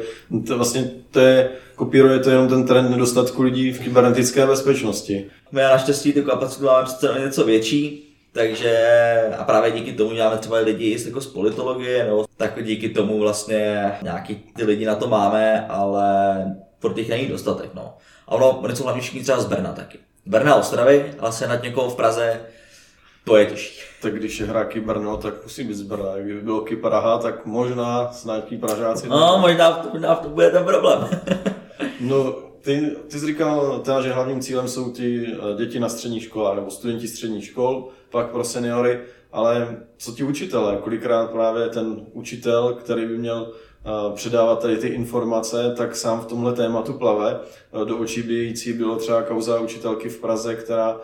[0.47, 5.26] To vlastně to je, kopíruje to jenom ten trend nedostatku lidí v kybernetické bezpečnosti.
[5.52, 8.80] My naštěstí tu kapacitu máme přece něco větší, Takže
[9.38, 13.91] a právě díky tomu děláme třeba lidi jako z politologie, no, tak díky tomu vlastně
[14.02, 16.36] nějaký ty lidi na to máme, ale
[16.80, 17.69] pro těch není dostatek.
[17.74, 17.97] No.
[18.28, 19.97] A ono, oni jsou hlavně všichni třeba z Brna taky.
[20.26, 22.41] Brna, Ostravy, ale se nad někoho v Praze,
[23.26, 23.90] to je těžší.
[24.02, 26.16] Tak když je hra Brno, tak musí být z Brna.
[26.18, 29.08] Kdyby bylo Praha, tak možná s nějaký Pražáci.
[29.10, 31.08] No, možná, možná to bude ten problém.
[32.02, 36.24] no, ty, ty jsi říkal, teda, že hlavním cílem jsou ty eh, děti na středních
[36.24, 39.00] školách nebo studenti středních škol, pak pro seniory,
[39.32, 40.78] ale co ti učitelé?
[40.78, 46.26] Kolikrát právě ten učitel, který by měl eh, předávat tady ty informace, tak sám v
[46.26, 47.40] tomhle tématu plave.
[47.82, 51.00] Eh, do očí bějící bylo třeba kauza učitelky v Praze, která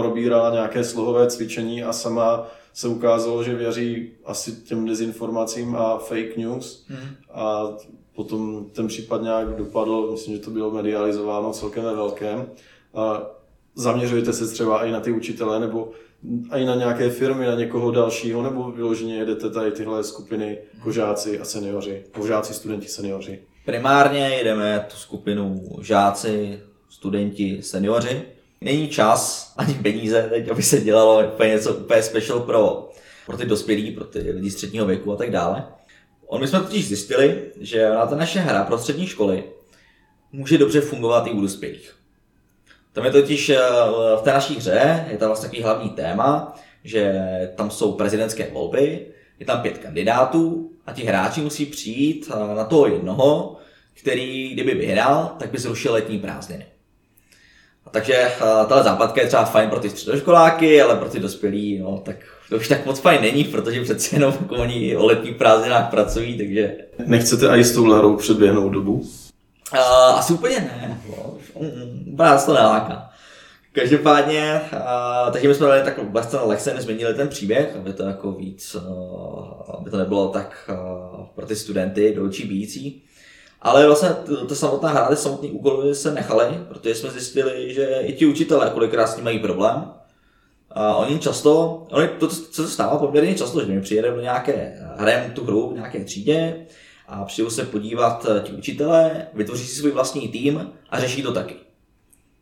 [0.00, 6.36] probírala nějaké slohové cvičení a sama se ukázalo, že věří asi těm dezinformacím a fake
[6.36, 6.86] news.
[6.88, 7.08] Hmm.
[7.30, 7.68] A
[8.14, 12.46] potom ten případ nějak dopadl, myslím, že to bylo medializováno celkem ve velkém.
[12.94, 13.22] A
[13.74, 15.90] zaměřujete se třeba i na ty učitele, nebo
[16.56, 21.44] i na nějaké firmy, na někoho dalšího, nebo vyloženě jedete tady tyhle skupiny kožáci a
[21.44, 23.38] seniori, kožáci, studenti, seniori?
[23.64, 28.22] Primárně jedeme tu skupinu žáci, studenti, seniori.
[28.64, 32.90] Není čas ani peníze, teď, aby se dělalo úplně něco úplně special pro,
[33.26, 35.64] pro ty dospělí, pro ty lidi středního věku a tak dále.
[36.26, 39.44] On my jsme totiž zjistili, že na ta naše hra pro střední školy
[40.32, 41.96] může dobře fungovat i u dospělých.
[42.92, 43.58] Tam je totiž eh,
[44.16, 47.12] v té naší hře, je tam vlastně takový hlavní téma, že
[47.56, 49.06] tam jsou prezidentské volby,
[49.40, 53.56] je tam pět kandidátů a ti hráči musí přijít eh, na toho jednoho,
[53.94, 56.73] který kdyby vyhrál, tak by zrušil letní prázdniny.
[57.94, 62.02] Takže eh, tahle západka je třeba fajn pro ty středoškoláky, ale pro ty dospělí, no,
[62.04, 62.16] tak
[62.48, 66.38] to už tak moc fajn není, protože přece jenom jako oni o letních prázdninách pracují,
[66.38, 66.76] takže...
[67.06, 68.92] Nechcete i s touhle hrou předběhnout dobu?
[68.92, 69.78] Uh,
[70.18, 71.00] asi úplně ne.
[71.54, 73.10] Úplně nás to neláká.
[73.72, 78.02] Každopádně, uh, takže my jsme dali tak vlastně na lekce změnili ten příběh, aby to
[78.02, 83.02] jako víc, uh, aby to nebylo tak uh, pro ty studenty do očí bíjící.
[83.64, 84.08] Ale vlastně
[84.48, 88.70] ta samotná hra, ty samotné úkoly se nechaly, protože jsme zjistili, že i ti učitelé
[88.70, 89.92] kolikrát s tím mají problém.
[90.70, 94.78] A oni často, oni to, co se stává poměrně často, že mi přijede do nějaké,
[94.96, 96.66] hrajeme tu hru v nějaké třídě
[97.08, 101.54] a přijdou se podívat ti učitelé, vytvoří si svůj vlastní tým a řeší to taky.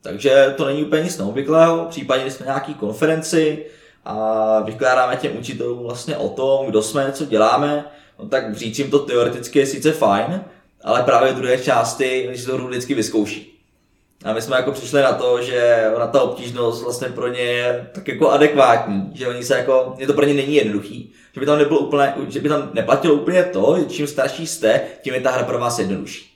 [0.03, 3.67] Takže to není úplně nic neobvyklého, případně jsme nějaký konferenci
[4.05, 7.85] a vykládáme těm učitelům vlastně o tom, kdo jsme, co děláme,
[8.19, 10.45] no tak říct jim to teoreticky je sice fajn,
[10.85, 13.49] ale právě v druhé části oni si to vždycky vyzkouší.
[14.25, 17.90] A my jsme jako přišli na to, že ona ta obtížnost vlastně pro ně je
[17.95, 21.47] tak jako adekvátní, že oni se jako, je to pro ně není jednoduchý, že by
[21.47, 25.21] tam nebylo úplně, že by tam neplatilo úplně to, že čím starší jste, tím je
[25.21, 26.33] ta hra pro vás jednodušší.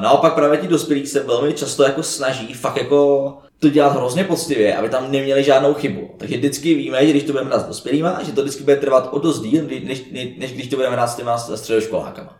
[0.00, 4.76] Naopak právě ti dospělí se velmi často jako snaží fakt jako to dělat hrozně poctivě,
[4.76, 6.10] aby tam neměli žádnou chybu.
[6.18, 9.08] Takže vždycky víme, že když to budeme hrát s dospělými, že to vždycky bude trvat
[9.12, 9.80] o dost díl, než,
[10.12, 12.38] než, než když to budeme hrát s těma středoškolákama.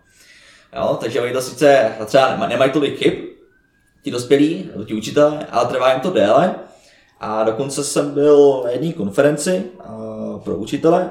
[0.76, 3.14] Jo, takže oni to sice třeba nemají tolik chyb,
[4.02, 6.54] ti dospělí, ti učitelé, ale trvá jim to déle.
[7.20, 11.10] A dokonce jsem byl na jedné konferenci uh, pro učitele.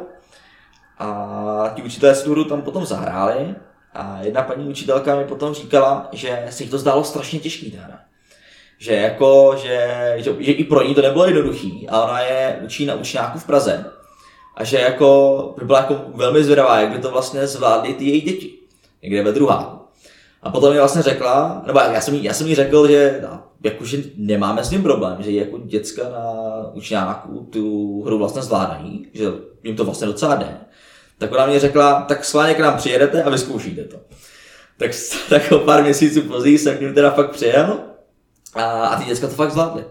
[0.99, 3.55] A ti učitelé si tu tam potom zahráli.
[3.93, 7.81] A jedna paní učitelka mi potom říkala, že se jí to zdálo strašně těžký ta
[7.83, 7.99] hra.
[8.77, 11.87] Že jako, že, že, že, i pro ní to nebylo jednoduchý.
[11.89, 13.85] A ona je učí na učňáku v Praze.
[14.55, 18.21] A že jako by byla jako velmi zvědavá, jak by to vlastně zvládly ty její
[18.21, 18.54] děti
[19.05, 19.85] někde ve druháku.
[20.43, 23.43] A potom mi vlastně řekla, nebo já jsem jí, já jsem jí řekl, že no,
[23.63, 26.25] jakože nemáme s tím problém, že jako děcka na
[26.73, 29.25] učňáku tu hru vlastně zvládají, že
[29.63, 30.57] jim to vlastně docela jde.
[31.17, 33.97] Tak ona mě řekla, tak sválně k nám přijedete a vyzkoušíte to.
[34.77, 34.91] Tak,
[35.29, 37.79] tak o pár měsíců později jsem k ním teda fakt přijel
[38.53, 39.85] a, a ty děcka to fakt zvládly.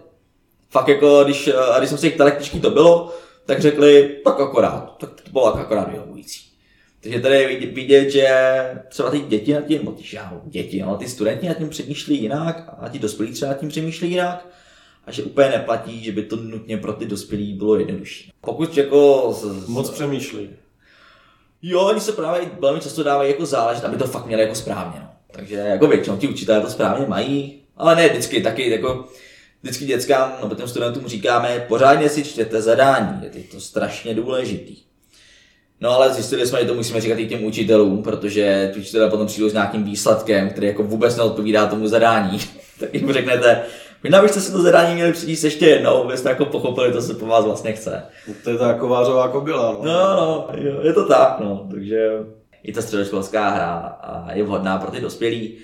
[0.69, 3.13] Fakt jako, když, když jsem si jich ptal, to bylo,
[3.45, 6.44] tak řekli, tak akorát, tak to bylo akorát vyhovující.
[7.05, 8.29] Takže tady je vidět, že
[8.89, 12.89] třeba ty děti nad tím, já, děti, no, ty studenti nad tím přemýšlí jinak a
[12.89, 14.47] ti dospělí třeba nad tím přemýšlí jinak
[15.05, 18.31] a že úplně neplatí, že by to nutně pro ty dospělí bylo jednodušší.
[18.41, 19.31] Pokud jako...
[19.33, 20.49] Z, Moc přemýšlí.
[21.61, 24.99] Jo, oni se právě velmi často dávají jako záležet, aby to fakt měli jako správně.
[24.99, 25.09] No.
[25.31, 29.07] Takže jako většinou ti učitelé to správně mají, ale ne vždycky, taky jako
[29.61, 34.85] vždycky dětskám, no studentům říkáme, pořádně si čtěte zadání, je to strašně důležitý.
[35.81, 39.27] No ale zjistili jsme, že to musíme říkat i těm učitelům, protože ti učitelé potom
[39.27, 42.39] přijdou s nějakým výsledkem, který jako vůbec neodpovídá tomu zadání.
[42.79, 43.63] tak jim řeknete,
[44.05, 47.25] Možná byste si to zadání měli přijít ještě jednou, abyste jako pochopili, to se po
[47.25, 48.03] vás vlastně chce.
[48.43, 49.71] To je ta jako kobila.
[49.71, 51.67] No, no, no jo, je to tak, no.
[51.71, 52.09] Takže
[52.63, 53.97] i ta středoškolská hra
[54.33, 55.57] je vhodná pro ty dospělí.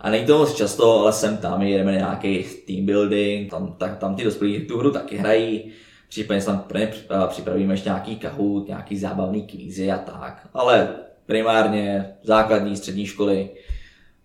[0.00, 4.16] A není to moc často, ale sem tam jdeme nějaký team building, tam, tak, tam
[4.16, 5.72] ty dospělí tu hru taky hrají.
[6.08, 6.92] Případně tam pro ně
[7.26, 10.48] připravíme ještě nějaký kahut, nějaký zábavný kvízy a tak.
[10.54, 10.88] Ale
[11.26, 13.50] primárně základní, střední školy,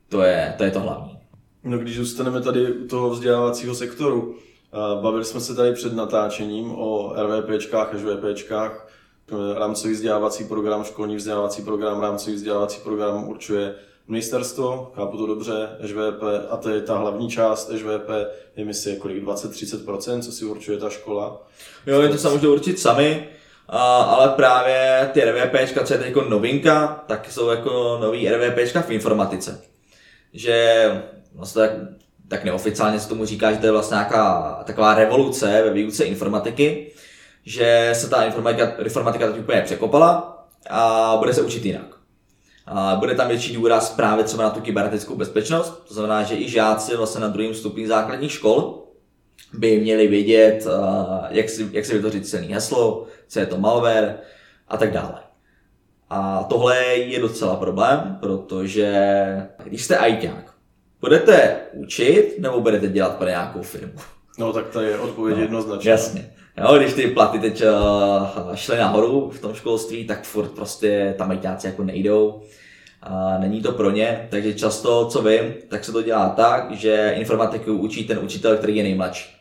[0.09, 1.19] to je to, je to hlavní.
[1.63, 4.35] No když zůstaneme tady u toho vzdělávacího sektoru,
[5.01, 8.87] bavili jsme se tady před natáčením o RVPčkách a ŽVPčkách,
[9.57, 13.75] rámcový vzdělávací program, školní vzdělávací program, rámcový vzdělávací program určuje
[14.07, 18.09] ministerstvo, chápu to dobře, ŽVP, a to je ta hlavní část ŽVP,
[18.55, 21.41] je si kolik, 20-30%, co si určuje ta škola.
[21.87, 23.27] Jo, je to se můžete určit sami,
[23.67, 28.81] a, ale právě ty RVPčka, co je teď jako novinka, tak jsou jako nový RVPčka
[28.81, 29.61] v informatice.
[30.33, 30.87] Že
[31.35, 31.71] vlastně tak,
[32.27, 36.91] tak neoficiálně se tomu říká, že to je vlastně nějaká taková revoluce ve výuce informatiky,
[37.45, 42.02] že se ta informatika, informatika teď úplně překopala a bude se učit jinak.
[42.99, 46.95] Bude tam větší důraz právě třeba na tu kybernetickou bezpečnost, to znamená, že i žáci
[46.95, 48.83] vlastně na druhém stupni základních škol
[49.53, 50.67] by měli vědět,
[51.29, 54.17] jak si, jak si vytvořit cený heslo, co je to malware
[54.67, 55.19] a tak dále.
[56.09, 60.53] A tohle je docela problém, protože když jste ajťák,
[61.01, 63.93] budete učit nebo budete dělat pro nějakou firmu?
[64.39, 65.91] No tak to je odpověď no, jednoznačně.
[65.91, 66.33] Jasně.
[66.57, 71.29] Jo, když ty platy teď uh, šly nahoru v tom školství, tak furt prostě tam
[71.29, 72.41] ajťáci jako nejdou.
[73.01, 77.13] A není to pro ně, takže často, co vím, tak se to dělá tak, že
[77.17, 79.35] informatiku učí ten učitel, který je nejmladší.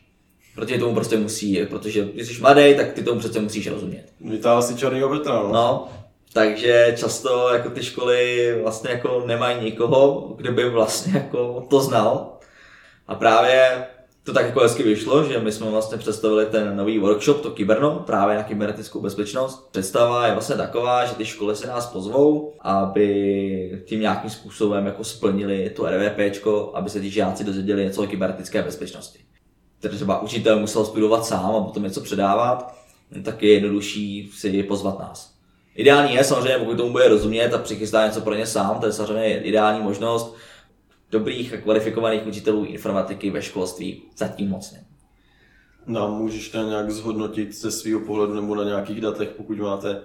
[0.55, 4.05] Protože tomu prostě musí, protože když jsi mladý, tak ty tomu přece musíš rozumět.
[4.21, 5.51] Vytáhl si černýho Petra, no.
[5.53, 5.89] no.
[6.33, 12.37] takže často jako ty školy vlastně jako nemají nikoho, kdo by vlastně jako to znal.
[13.07, 13.85] A právě
[14.23, 18.03] to tak jako hezky vyšlo, že my jsme vlastně představili ten nový workshop, to Kyberno,
[18.05, 19.67] právě na kybernetickou bezpečnost.
[19.71, 25.03] Představa je vlastně taková, že ty školy se nás pozvou, aby tím nějakým způsobem jako
[25.03, 29.19] splnili to RVP, aby se ti žáci dozvěděli něco o kybernetické bezpečnosti.
[29.79, 32.75] Tedy třeba učitel musel studovat sám a potom něco předávat,
[33.23, 35.33] tak je jednodušší si pozvat nás.
[35.75, 38.93] Ideální je samozřejmě, pokud tomu bude rozumět a přichystá něco pro ně sám, to je
[38.93, 40.35] samozřejmě ideální možnost,
[41.13, 44.85] dobrých a kvalifikovaných učitelů informatiky ve školství zatím moc není.
[45.87, 50.01] No, můžeš to nějak zhodnotit ze svého pohledu nebo na nějakých datech, pokud máte,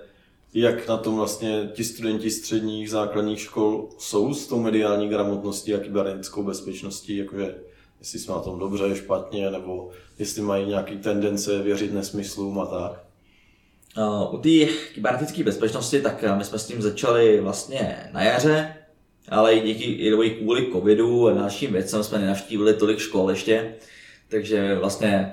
[0.54, 5.78] jak na tom vlastně ti studenti středních základních škol jsou s tou mediální gramotností a
[5.78, 7.54] kybernetickou bezpečností, jakože
[7.98, 13.04] jestli jsme na tom dobře, špatně, nebo jestli mají nějaké tendence věřit nesmyslům a tak.
[13.98, 18.74] Uh, u té kybernetické bezpečnosti, tak my jsme s tím začali vlastně na jaře,
[19.30, 23.74] ale i díky i kvůli covidu a dalším věcem jsme nenavštívili tolik škol ještě,
[24.28, 25.32] takže vlastně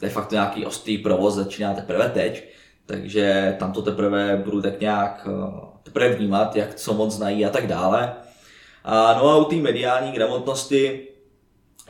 [0.00, 2.48] de facto nějaký ostrý provoz začíná teprve teď,
[2.86, 7.50] takže tam to teprve budu tak nějak eh, teprve vnímat, jak co moc znají a
[7.50, 8.12] tak dále.
[8.84, 11.08] A no a u té mediální gramotnosti,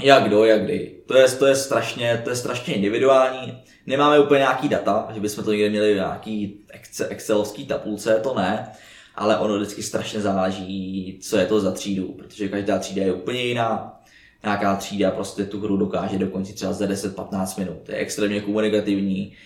[0.01, 0.95] jak kdo, jak kdy.
[1.07, 3.63] To je, to je, strašně, to je strašně individuální.
[3.87, 6.61] Nemáme úplně nějaký data, že bychom to někde měli v nějaký
[7.09, 8.73] excelovský tabulce, to ne
[9.19, 13.43] ale ono vždycky strašně záleží, co je to za třídu, protože každá třída je úplně
[13.43, 14.01] jiná.
[14.43, 17.89] Nějaká třída prostě tu hru dokáže dokončit třeba za 10-15 minut.
[17.89, 19.37] Je extrémně komunikativní,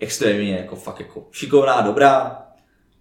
[0.00, 2.42] extrémně jako fakt jako šikovná, dobrá.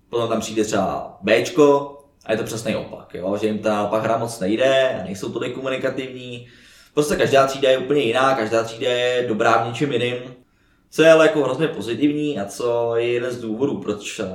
[0.10, 3.38] Potom tam přijde třeba Bčko a je to přesný opak, jo?
[3.42, 6.48] že jim ta naopak hra moc nejde a nejsou tolik komunikativní.
[6.94, 10.16] Prostě každá třída je úplně jiná, každá třída je dobrá v něčem jiným.
[10.90, 14.26] Co je ale jako hrozně pozitivní a co je jeden z důvodů, proč eh,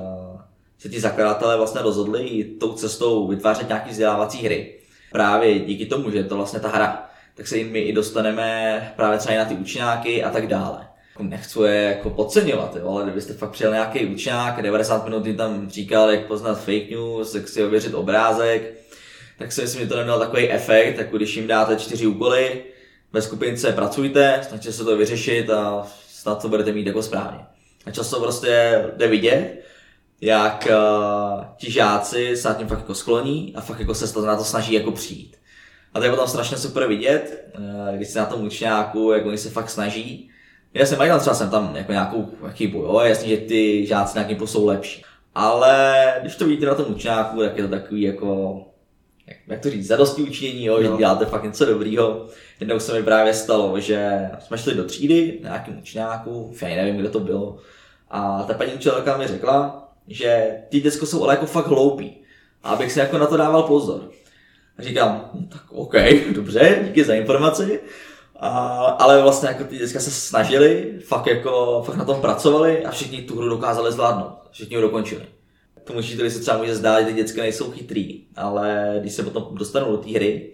[0.81, 4.75] se ti zakladatelé vlastně rozhodli jít tou cestou vytvářet nějaký vzdělávací hry.
[5.13, 8.93] Právě díky tomu, že je to vlastně ta hra, tak se jim my i dostaneme
[8.97, 10.87] právě třeba i na ty učňáky a tak dále.
[11.13, 15.37] Jako nechci je jako podceňovat, jo, ale kdybyste fakt přijel nějaký učňák, 90 minut jim
[15.37, 18.75] tam říkal, jak poznat fake news, jak si ověřit obrázek,
[19.39, 22.65] tak si myslím, že to nemělo takový efekt, jako když jim dáte čtyři úkoly,
[23.13, 27.41] ve skupince pracujte, snažte se to vyřešit a snad to budete mít jako správně.
[27.87, 29.61] A často prostě jde vidět,
[30.21, 34.27] jak uh, ti žáci se nad tím fakt jako skloní a fakt jako se to
[34.27, 35.37] na to snaží jako přijít.
[35.95, 39.39] A to je potom strašně super vidět, uh, když se na tom učňáku, jak oni
[39.39, 40.31] se fakt snaží.
[40.75, 44.25] Já jsem mají třeba jsem tam jako nějakou chybu, jo, jasně, že ty žáci na
[44.25, 45.05] něm jsou lepší.
[45.35, 48.61] Ale když to vidíte na tom učňáku, tak je to takový jako,
[49.27, 50.83] jak, jak to říct, zadosti učinění, jo, no.
[50.83, 52.27] že děláte fakt něco dobrýho.
[52.61, 56.97] Jednou se mi právě stalo, že jsme šli do třídy, na nějakým učňáku, já nevím,
[56.97, 57.59] kde to bylo,
[58.11, 62.17] a ta paní učitelka mi řekla, že ty děcko jsou ale jako fakt hloupí.
[62.63, 64.11] A abych si jako na to dával pozor.
[64.79, 65.95] A říkám, hm, tak OK,
[66.35, 67.81] dobře, díky za informaci.
[68.37, 68.49] A,
[68.85, 73.23] ale vlastně jako ty děcka se snažili, fakt jako, fakt na tom pracovali a všichni
[73.23, 74.39] tu hru dokázali zvládnout.
[74.51, 75.27] Všichni ho dokončili.
[75.85, 79.55] Tomu učiteli se třeba může zdát, že ty děcka nejsou chytrý, ale když se potom
[79.55, 80.53] dostanou do té hry,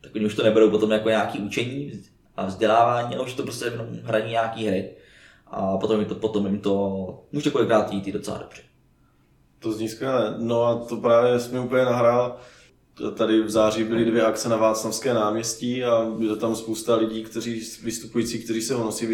[0.00, 1.92] tak oni už to neberou potom jako nějaký učení
[2.36, 4.90] a vzdělávání, ale už to prostě jenom hraní nějaký hry.
[5.46, 8.62] a potom jim to, potom jim to může kolikrát jít docela dobře.
[9.60, 10.34] To zní skvěle.
[10.38, 12.36] No a to právě jsme úplně nahrál.
[13.14, 17.62] Tady v září byly dvě akce na Václavské náměstí a bylo tam spousta lidí, kteří,
[17.82, 19.06] vystupující, kteří se honosí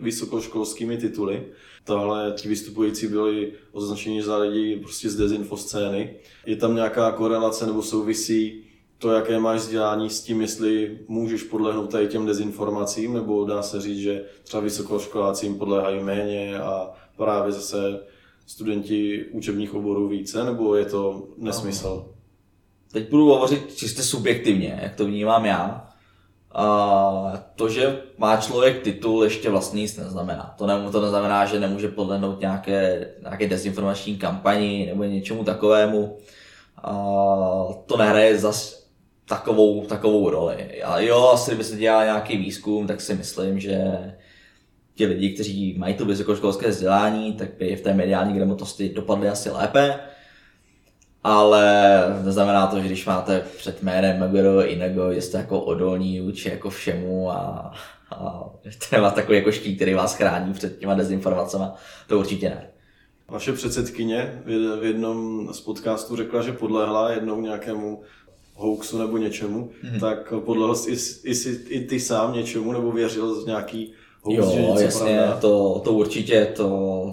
[0.00, 1.46] vysokoškolskými tituly.
[1.84, 6.16] Tohle ti vystupující byli označeni za lidi prostě z dezinfoscény.
[6.46, 8.64] Je tam nějaká korelace nebo souvisí
[8.98, 13.80] to, jaké máš vzdělání s tím, jestli můžeš podlehnout tady těm dezinformacím, nebo dá se
[13.80, 18.00] říct, že třeba vysokoškoláci jim podléhají méně a právě zase
[18.52, 22.14] studenti učebních oborů více, nebo je to nesmysl?
[22.92, 25.88] Teď budu hovořit čistě subjektivně, jak to vnímám já.
[26.54, 30.54] A to, že má člověk titul, ještě vlastně nic neznamená.
[30.58, 36.16] To, ne, to neznamená, že nemůže podlehnout nějaké, nějaké dezinformační kampani nebo něčemu takovému.
[36.82, 36.92] A
[37.86, 38.86] to nehraje zas
[39.28, 40.82] takovou, takovou roli.
[40.82, 43.78] A jo, asi kdyby se dělal nějaký výzkum, tak si myslím, že
[44.94, 49.50] ti lidi, kteří mají to vysokoškolské vzdělání, tak by v té mediální gramotnosti dopadli asi
[49.50, 50.00] lépe.
[51.24, 56.70] Ale neznamená to, že když máte před jménem Megoro Inego, jste jako odolní vůči jako
[56.70, 57.72] všemu a,
[58.10, 61.64] a to nemá takový jako štít, který vás chrání před těma dezinformacemi,
[62.08, 62.68] to určitě ne.
[63.28, 64.42] Vaše předsedkyně
[64.80, 68.02] v jednom z podcastů řekla, že podlehla jednou nějakému
[68.54, 70.00] hoaxu nebo něčemu, hmm.
[70.00, 71.34] tak podlehl i, i,
[71.68, 73.92] i ty sám něčemu nebo věřil z nějaký
[74.22, 75.36] hoax, jo, že něco jasně, pravda?
[75.40, 76.64] to, to určitě, to,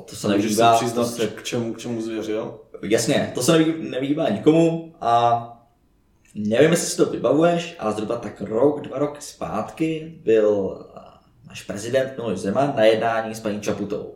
[0.10, 0.72] to se nevýbá.
[0.72, 1.28] Můžeš přiznat, se...
[1.28, 2.60] k, čemu, k čemu zvěřil?
[2.82, 5.44] Jasně, to se nevý, nevýbá nikomu a
[6.36, 10.86] nevím, jestli si to vybavuješ, ale zhruba tak rok, dva roky zpátky byl
[11.48, 14.14] náš prezident Miloš Zeman na jednání s paní Čaputou.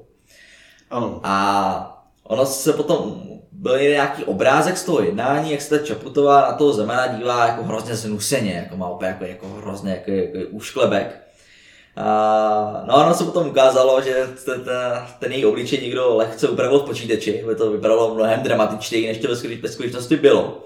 [0.90, 1.20] Ano.
[1.24, 6.54] A ono se potom byl nějaký obrázek z toho jednání, jak se ta Čaputová na
[6.54, 11.23] toho Zemana dívá jako hrozně znuseně, jako má opět jako, jako hrozně jako, jako úšklebek.
[11.96, 14.64] A, no a ono se potom ukázalo, že ten,
[15.20, 19.28] ten, její obličej někdo lehce upravil v počítači, aby to vypadalo mnohem dramatičtěji, než to
[19.62, 20.64] ve skutečnosti bylo.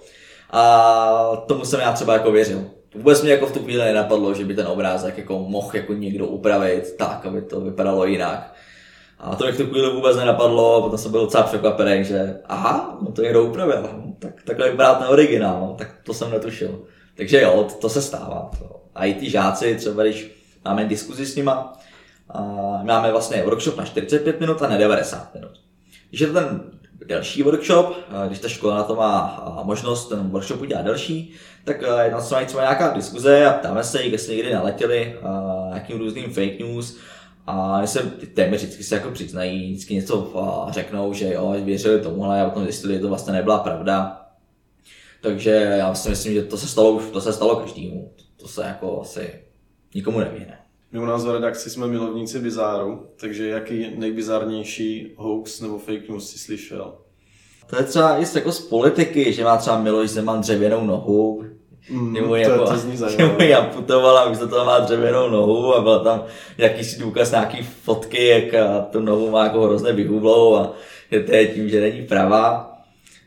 [0.52, 2.66] A tomu jsem já třeba jako věřil.
[2.96, 6.28] Vůbec mě jako v tu chvíli nenapadlo, že by ten obrázek jako mohl jako někdo
[6.28, 8.54] upravit tak, aby to vypadalo jinak.
[9.20, 12.98] A to mě v tu chvíli vůbec nenapadlo, potom jsem byl docela překvapený, že aha,
[13.02, 16.80] no to někdo upravil, tak takhle vypadá ten originál, no, tak to jsem netušil.
[17.16, 18.52] Takže jo, to, to se stává.
[18.60, 18.82] To.
[18.96, 20.37] A i ty žáci, třeba když
[20.68, 21.74] máme diskuzi s nima,
[22.30, 22.42] a
[22.84, 25.52] máme vlastně workshop na 45 minut a na 90 minut.
[26.10, 26.62] Když je to ten
[27.06, 27.98] delší workshop,
[28.28, 32.62] když ta škola na to má možnost ten workshop udělat delší, tak je tam třeba
[32.62, 35.20] nějaká diskuze a ptáme se, jestli někdy naletěli
[35.68, 36.98] nějakým různým fake news,
[37.48, 38.00] a se
[38.34, 40.34] téměř vždycky se jako přiznají, vždycky něco
[40.70, 44.22] řeknou, že jo, věřili tomuhle a potom zjistili, že to vlastně nebyla pravda.
[45.22, 48.12] Takže já si myslím, že to se stalo to se stalo každému.
[48.38, 49.40] To se jako asi
[49.96, 50.57] nikomu nevyhne.
[50.92, 56.30] My u nás v redakci jsme milovníci bizáru, takže jaký nejbizárnější hoax nebo fake news
[56.30, 56.94] si slyšel?
[57.70, 61.44] To je třeba i jako z politiky, že má třeba Miloš Zeman dřevěnou nohu,
[61.90, 62.74] Mm, nebo jako, to,
[63.38, 66.24] to ji amputovala, už to má dřevěnou nohu a byl tam
[66.58, 68.44] jakýsi důkaz nějaký fotky, jak
[68.92, 70.74] tu nohu má jako hrozně vyhublou a
[71.12, 72.74] je to je tím, že není pravá.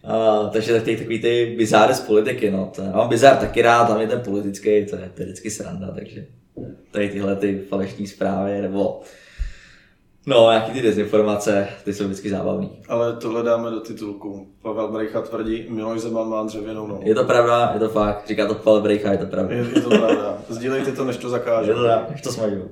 [0.05, 2.73] A, takže tak takový ty bizáry z politiky, no.
[2.77, 5.91] To, mám bizár taky rád, tam je ten politický, to je, to je vždycky sranda,
[5.95, 6.27] takže
[6.91, 9.03] tady tyhle ty falešní zprávy, nebo
[10.27, 12.83] No, jaký ty dezinformace, ty jsou vždycky zábavný.
[12.89, 14.47] Ale tohle dáme do titulku.
[14.63, 17.01] Pavel Brejcha tvrdí, Miloš Zeman má dřevěnou nohu.
[17.05, 18.29] Je to pravda, je to fakt.
[18.29, 19.55] Říká to Pavel Brejcha, je to pravda.
[19.55, 20.39] Je, je to pravda.
[20.49, 21.71] Sdílejte to, než to zakážu.
[21.71, 22.71] Je to než to smažu.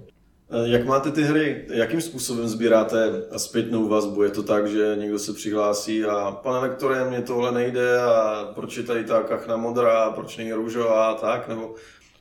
[0.50, 4.22] Eh, jak máte ty hry, jakým způsobem sbíráte zpětnou vazbu?
[4.22, 8.76] Je to tak, že někdo se přihlásí a pane lektore, mě tohle nejde a proč
[8.76, 11.48] je tady ta kachna modrá, proč není růžová a tak?
[11.48, 11.74] Nebo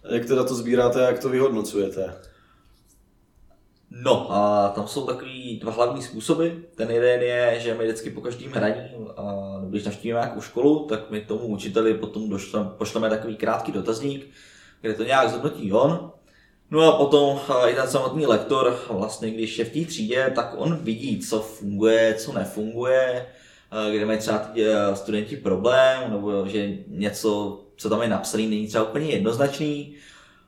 [0.10, 2.14] jak teda to sbíráte a jak to vyhodnocujete?
[3.92, 6.48] No, a tam jsou takový dva hlavní způsoby.
[6.76, 8.82] Ten jeden je, že my vždycky po každém hraní,
[9.18, 14.28] a když navštívíme nějakou školu, tak my tomu učiteli potom došlem, pošleme takový krátký dotazník,
[14.82, 16.12] kde to nějak zhodnotí on.
[16.72, 20.76] No a potom i ten samotný lektor, vlastně když je v té třídě, tak on
[20.76, 23.26] vidí, co funguje, co nefunguje,
[23.92, 28.84] kde mají třeba ty studenti problém, nebo že něco, co tam je napsané, není třeba
[28.84, 29.96] úplně jednoznačný.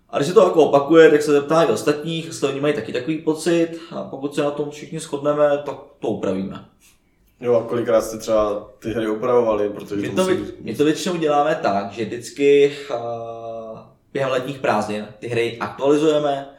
[0.09, 2.93] A když se to jako opakuje, tak se zeptá i ostatních, jestli oni mají taky
[2.93, 6.65] takový pocit a pokud se na tom všichni shodneme, tak to upravíme.
[7.41, 10.53] Jo, a kolikrát jste třeba ty hry upravovali, protože my to, musí...
[10.61, 13.79] my to většinou děláme tak, že vždycky uh,
[14.13, 16.49] během letních prázdnin ty hry aktualizujeme,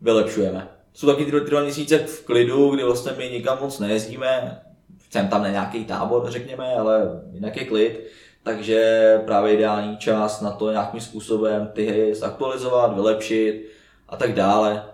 [0.00, 0.68] vylepšujeme.
[0.92, 4.60] Jsou taky ty dva měsíce v klidu, kdy vlastně my nikam moc nejezdíme,
[4.98, 8.06] chcem tam na nějaký tábor, řekněme, ale jinak je klid
[8.42, 13.66] takže právě ideální čas na to nějakým způsobem ty hry zaktualizovat, vylepšit
[14.08, 14.84] a tak dále.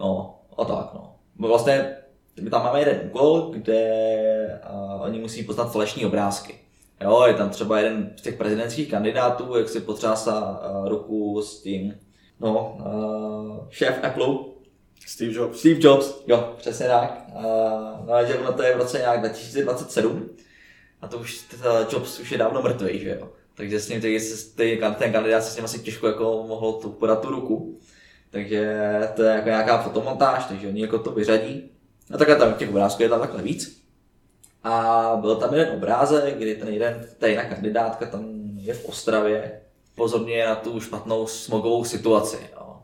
[0.00, 1.14] No a tak no.
[1.38, 1.96] Vlastně
[2.40, 6.58] my tam máme jeden úkol, kde uh, oni musí poznat falešní obrázky.
[7.00, 11.62] Jo, je tam třeba jeden z těch prezidentských kandidátů, jak si potřásá uh, ruku s
[11.62, 11.94] tím,
[12.40, 14.34] no, uh, šéf Apple,
[15.06, 15.58] Steve Jobs.
[15.58, 17.24] Steve Jobs, jo, přesně tak.
[17.34, 20.30] Uh, no, že ono to je v roce nějak 2027
[21.04, 23.28] a to už ta Jobs už je dávno mrtvý, že jo.
[23.54, 24.18] Takže s ním ty,
[24.56, 27.78] ty, ten kandidát se s ním asi těžko jako mohl tu, podat tu ruku.
[28.30, 28.80] Takže
[29.16, 31.70] to je jako nějaká fotomontáž, takže oni jako to vyřadí.
[32.14, 33.84] A takhle tam těch obrázků je tam takhle víc.
[34.64, 38.24] A byl tam jeden obrázek, kdy ten jeden, ta jedna kandidátka tam
[38.56, 39.60] je v Ostravě,
[39.94, 42.38] pozorně na tu špatnou smogovou situaci.
[42.52, 42.76] Jo.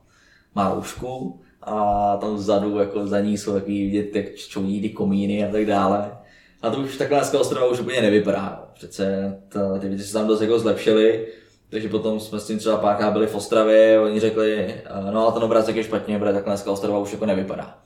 [0.55, 5.45] Má roušku a tam vzadu jako za ní jsou takový vidět, jak čouní ty komíny
[5.45, 6.20] a tak dále.
[6.63, 8.71] A to už takhle dneska Ostrava už úplně nevypadá.
[8.75, 11.27] Přece ta, ty věci se tam dost jako zlepšily,
[11.71, 15.43] takže potom jsme s tím třeba párkrát byli v Ostravě, oni řekli, no a ten
[15.43, 17.79] obrázek je špatně, protože takhle dneska Ostrava už jako nevypadá.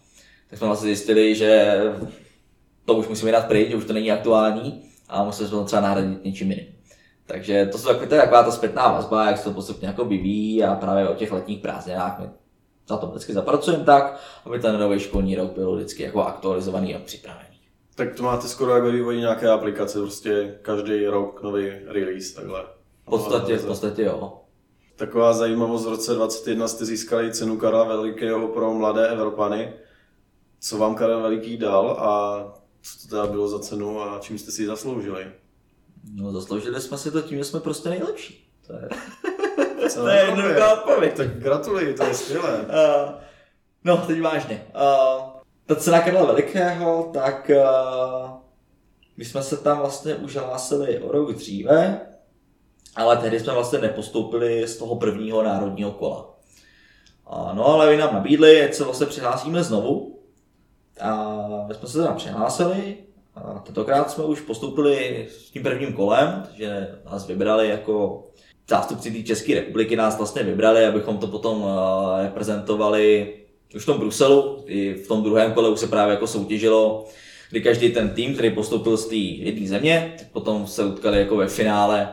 [0.51, 1.81] Tak jsme vlastně zjistili, že
[2.85, 6.25] to už musíme dát pryč, že už to není aktuální a musíme to třeba nahradit
[6.25, 6.67] něčím jiným.
[7.27, 10.05] Takže to jsou takové, to je taková ta zpětná vazba, jak se to postupně jako
[10.05, 12.27] vyvíjí a právě o těch letních prázdninách my
[12.89, 16.99] za to vždycky zapracujeme tak, aby ten nový školní rok byl vždycky jako aktualizovaný a
[16.99, 17.54] připravený.
[17.95, 22.65] Tak to máte skoro jako vývojí nějaké aplikace, prostě každý rok nový release takhle.
[23.03, 24.41] V podstatě, v podstatě jo.
[24.97, 29.73] Taková zajímavost, v roce 2021 jste získali cenu Karla Velikého pro mladé Evropany.
[30.61, 32.45] Co vám Karel Veliký dal a
[32.83, 35.27] co to teda bylo za cenu a čím jste si ji zasloužili?
[36.15, 38.51] No, zasloužili jsme si to tím, že jsme prostě nejlepší.
[38.67, 38.89] To je,
[39.95, 41.17] to je jednoduchá odpověď.
[41.17, 42.61] Tak gratuluji, to je skvělé.
[42.61, 43.13] Uh,
[43.85, 44.67] no, teď vážně.
[44.75, 45.34] Uh,
[45.67, 48.31] ta cena Karla Velikého, tak uh,
[49.17, 52.01] my jsme se tam vlastně už hlásili o rok dříve,
[52.97, 56.35] ale tehdy jsme vlastně nepostoupili z toho prvního národního kola.
[57.33, 60.19] Uh, no ale vy nám nabídli, ať se vlastně přihlásíme znovu.
[61.01, 61.39] A
[61.69, 62.97] my jsme se tam přihlásili,
[63.35, 68.25] a tentokrát jsme už postoupili s tím prvním kolem, takže nás vybrali jako
[68.69, 71.67] zástupci té České republiky nás vlastně vybrali, abychom to potom
[72.23, 73.35] reprezentovali
[73.75, 77.09] už v tom Bruselu, i v tom druhém kole už se právě jako soutěžilo,
[77.51, 81.37] kdy každý ten tým, který postoupil z té jedné země, tak potom se utkali jako
[81.37, 82.13] ve finále,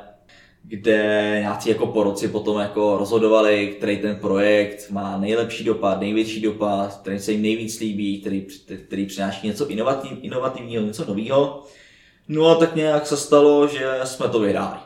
[0.64, 7.00] kde nějací jako poroci potom jako rozhodovali, který ten projekt má nejlepší dopad, největší dopad,
[7.02, 8.48] který se jim nejvíc líbí, který,
[8.88, 11.64] který přináší něco inovativ, inovativního, něco nového.
[12.28, 14.80] No a tak nějak se stalo, že jsme to vyhráli.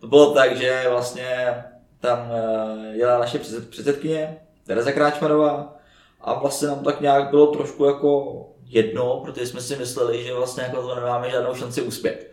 [0.00, 1.54] To bylo tak, že vlastně
[2.00, 3.38] tam eh, jela naše
[3.70, 4.36] předsedkyně,
[4.68, 5.76] Tereza Kráčmarová,
[6.20, 10.62] a vlastně nám tak nějak bylo trošku jako jedno, protože jsme si mysleli, že vlastně
[10.62, 12.30] jako to nemáme žádnou šanci uspět.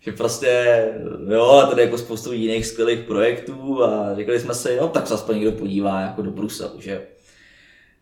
[0.00, 0.84] Že prostě,
[1.28, 5.36] jo, tady jako spoustu jiných skvělých projektů a řekli jsme si, jo, tak se aspoň
[5.36, 7.06] někdo podívá jako do Bruselu, že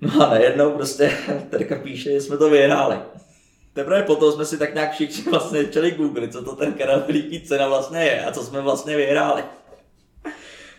[0.01, 1.13] No a najednou prostě
[1.51, 2.97] Terka píše, že jsme to vyhráli.
[3.73, 6.75] Teprve potom jsme si tak nějak všichni vlastně začali googlit, co to ten
[7.07, 9.45] Veliký cena vlastně je a co jsme vlastně vyhráli.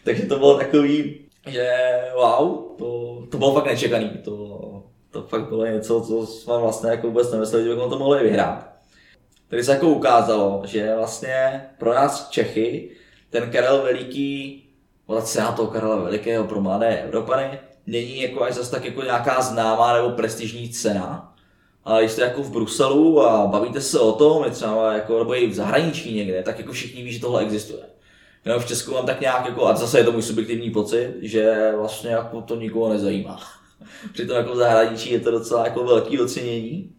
[0.03, 4.09] Takže to bylo takový, že wow, to, to bylo fakt nečekaný.
[4.23, 8.23] To, to fakt bylo něco, co jsme vlastně jako vůbec nemysleli, že bychom to mohli
[8.23, 8.69] vyhrát.
[9.49, 12.89] Tady se jako ukázalo, že vlastně pro nás Čechy
[13.29, 14.63] ten Karel Veliký,
[15.07, 19.41] ta cena toho Karela Velikého pro mladé Evropany, není jako až zase tak jako nějaká
[19.41, 21.33] známá nebo prestižní cena.
[21.83, 25.47] Ale když jste jako v Bruselu a bavíte se o tom, třeba jako, nebo i
[25.47, 27.83] v zahraničí někde, tak jako všichni ví, že tohle existuje.
[28.45, 31.73] Jenom v Česku mám tak nějak jako, a zase je to můj subjektivní pocit, že
[31.77, 33.39] vlastně jako to nikoho nezajímá.
[34.13, 36.91] Přitom jako v zahraničí je to docela jako velký ocenění.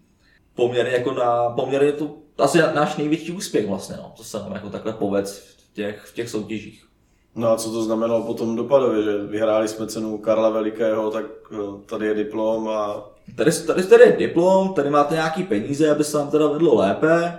[0.55, 4.70] Poměrně jako na, poměrně to asi náš největší úspěch vlastně, no, to se nám jako
[4.70, 6.89] takhle povedz v těch, v těch soutěžích.
[7.34, 11.57] No a co to znamenalo potom dopadově, že vyhráli jsme cenu Karla Velikého, tak eh,
[11.86, 13.05] tady je diplom a...
[13.36, 17.39] Tady, tady, tady je diplom, tady máte nějaký peníze, aby se vám teda vedlo lépe.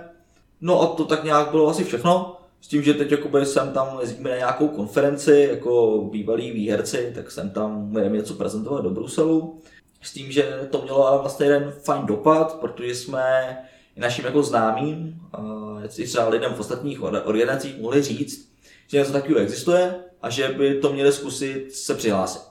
[0.60, 2.39] No a to tak nějak bylo asi všechno.
[2.60, 7.30] S tím, že teď jakoby jsem tam jezdíme na nějakou konferenci jako bývalí výherci, tak
[7.30, 9.60] jsem tam jdeme něco prezentovat do Bruselu.
[10.02, 13.56] S tím, že to mělo ale vlastně jeden fajn dopad, protože jsme
[13.96, 18.50] našim jako známým, uh, třeba lidem v ostatních organizacích mohli říct,
[18.86, 22.42] že něco takového existuje a že by to měli zkusit se přihlásit.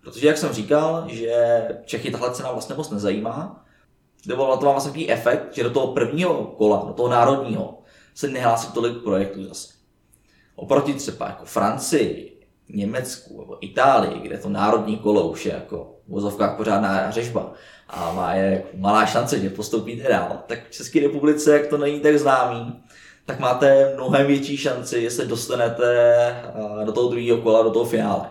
[0.00, 3.64] Protože, jak jsem říkal, že Čechy tahle cena vlastně moc nezajímá,
[4.26, 7.81] nebo to má vlastně takový efekt, že do toho prvního kola, do toho národního,
[8.14, 9.72] se nehlásí tolik projektů zase.
[10.56, 16.10] Oproti třeba jako Francii, Německu nebo Itálii, kde to národní kolo už je jako v
[16.10, 17.52] vozovkách pořádná řežba
[17.88, 21.78] a má je jako malá šance, že postoupíte dál, tak v České republice, jak to
[21.78, 22.82] není tak známý,
[23.26, 26.36] tak máte mnohem větší šanci, se dostanete
[26.84, 28.30] do toho druhého kola, do toho finále.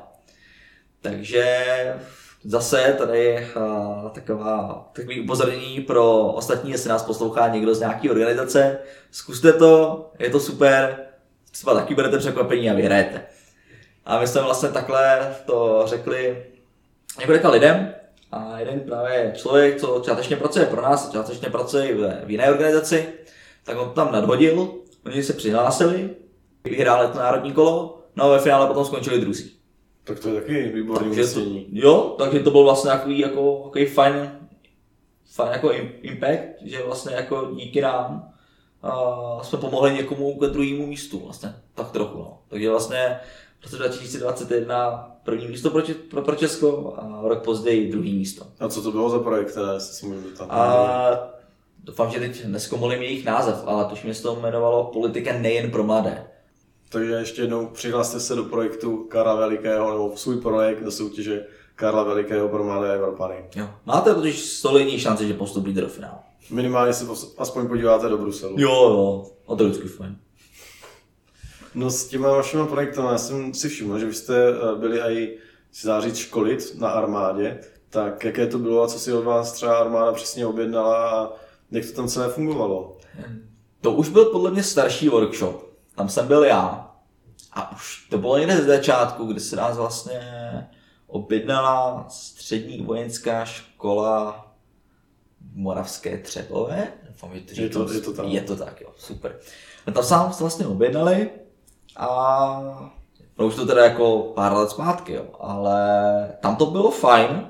[1.01, 1.65] Takže
[2.43, 8.77] Zase tady uh, taková, takový upozornění pro ostatní, jestli nás poslouchá někdo z nějaké organizace.
[9.11, 10.97] Zkuste to, je to super,
[11.51, 13.21] třeba taky budete překvapení a vyhrajete.
[14.05, 16.45] A my jsme vlastně takhle to řekli
[17.19, 17.93] několika lidem
[18.31, 23.07] a jeden právě člověk, co částečně pracuje pro nás, částečně pracuje v, v jiné organizaci,
[23.63, 24.73] tak on tam nadhodil,
[25.05, 26.09] oni se přihlásili,
[26.63, 29.60] vyhráli to národní kolo, no a ve finále potom skončili druzí.
[30.03, 31.67] Tak to je taky výborný umístění.
[31.71, 34.31] jo, takže to byl vlastně takový jako, takový fajn,
[35.33, 38.33] fajn jako im- impact, že vlastně jako díky nám
[38.83, 42.37] uh, jsme pomohli někomu ke druhému místu vlastně, tak trochu no.
[42.47, 43.19] Takže vlastně
[43.59, 48.45] v roce 2021 první místo pro, pro, pro Česko a rok později druhý místo.
[48.59, 50.45] A co to bylo za projekt, se si můžu zeptat?
[50.51, 51.31] A
[51.83, 55.83] doufám, že teď neskomolím jejich název, ale tuž mě se to jmenovalo Politika nejen pro
[55.83, 56.27] mladé.
[56.91, 62.03] Takže ještě jednou přihlaste se do projektu Karla Velikého nebo svůj projekt do soutěže Karla
[62.03, 63.35] Velikého pro mladé Evropany.
[63.55, 63.69] Jo.
[63.85, 66.19] Máte totiž solidní šanci, že postupíte do finále.
[66.49, 67.05] Minimálně se
[67.37, 68.55] aspoň podíváte do Bruselu.
[68.59, 70.17] Jo, jo, a to je vždycky fajn.
[71.75, 75.37] No s těma vašimi projekty, já jsem si všiml, že vy jste eh, byli i
[75.71, 79.51] si dá říct školit na armádě, tak jaké to bylo a co si od vás
[79.51, 81.29] třeba armáda přesně objednala a
[81.71, 82.97] jak to tam celé fungovalo?
[83.81, 85.70] To už byl podle mě starší workshop.
[86.01, 86.91] Tam jsem byl já.
[87.53, 90.19] A už to bylo někde ze začátku, kdy se nás vlastně
[91.07, 94.45] objednala střední vojenská škola
[95.51, 96.87] v Moravské Třebové.
[97.07, 98.25] Doufám, že to Je to- je to tam.
[98.25, 99.39] Je to tak, jo, super.
[99.87, 101.29] No tam sám vlastně objednali
[101.97, 102.61] a
[103.39, 105.77] no už to teda jako pár let zpátky, jo, ale
[106.39, 107.47] tam to bylo fajn,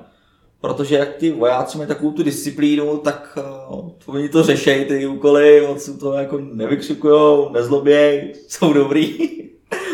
[0.60, 3.38] protože jak ty vojáci mají takovou tu disciplínu, tak
[3.72, 9.18] uh, oni to řešejí ty úkoly, moc to jako nevykřikujou, nezlobějí, jsou dobrý.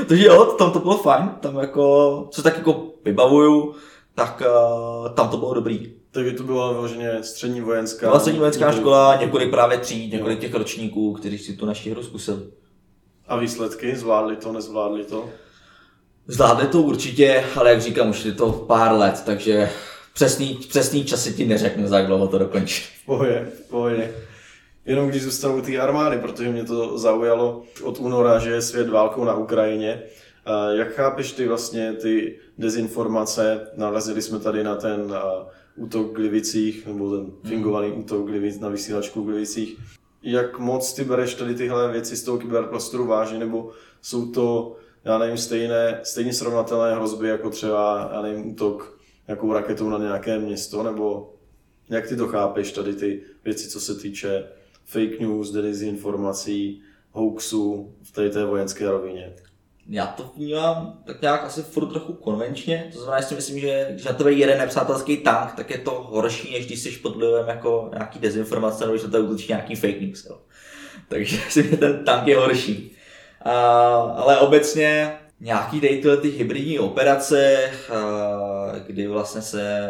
[0.08, 3.74] Takže jo, tam to bylo fajn, tam jako, co tak jako vybavuju,
[4.14, 5.92] tak uh, tam to bylo dobrý.
[6.10, 8.06] Takže to byla vyloženě střední vojenská...
[8.06, 11.90] Byla střední vojenská několik- škola, několik právě tří, několik těch ročníků, kteří si tu naši
[11.90, 12.38] hru zkusili.
[13.28, 13.96] A výsledky?
[13.96, 15.28] Zvládli to, nezvládli to?
[16.26, 19.70] Zvládli to určitě, ale jak říkám, už je to pár let, takže
[20.18, 22.82] přesný, přesný časy ti neřeknu, za jak dlouho to dokončí.
[23.02, 24.14] V pohodě, v pohodě.
[24.86, 28.88] Jenom když zůstanu u té armády, protože mě to zaujalo od února, že je svět
[28.88, 30.02] válkou na Ukrajině.
[30.72, 33.70] Jak chápeš ty vlastně ty dezinformace?
[33.76, 35.14] Narazili jsme tady na ten
[35.76, 39.78] útok v Glivicích, nebo ten fingovaný útok Glivic, na vysílačku v Glivicích.
[40.22, 43.70] Jak moc ty bereš tady tyhle věci z toho kyberprostoru vážně, nebo
[44.02, 48.97] jsou to, já nevím, stejné, stejně srovnatelné hrozby, jako třeba, já nevím, útok
[49.28, 51.34] nějakou raketou na nějaké město, nebo
[51.90, 54.44] jak ty to chápeš, tady ty věci, co se týče
[54.84, 59.32] fake news, dezinformací, hoaxů v tady té vojenské rovině?
[59.90, 63.86] Já to vnímám tak nějak asi furt trochu konvenčně, to znamená, že si myslím, že
[63.90, 67.48] když na tebe jede nepřátelský tank, tak je to horší, než když jsi pod vlivem
[67.48, 70.24] jako nějaký dezinformace, nebo když na tebe útočí nějaký fake news.
[70.24, 70.38] Jo.
[71.08, 72.96] Takže si ten tank je horší.
[73.42, 73.52] A,
[73.96, 79.88] ale obecně nějaký tady tyhle ty hybridní operace, a, kdy vlastně se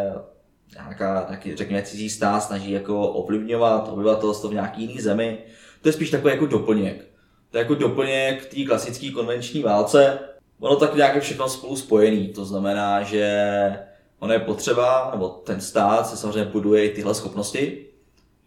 [0.74, 5.38] nějaká, nějaký, řekněme, cizí stát snaží jako ovlivňovat obyvatelstvo v nějaký jiný zemi,
[5.82, 7.04] to je spíš takový jako doplněk.
[7.50, 10.18] To je jako doplněk té klasické konvenční válce.
[10.60, 12.28] Ono tak nějak je všechno spolu spojený.
[12.28, 13.78] To znamená, že
[14.18, 17.86] ono je potřeba, nebo ten stát se samozřejmě buduje i tyhle schopnosti,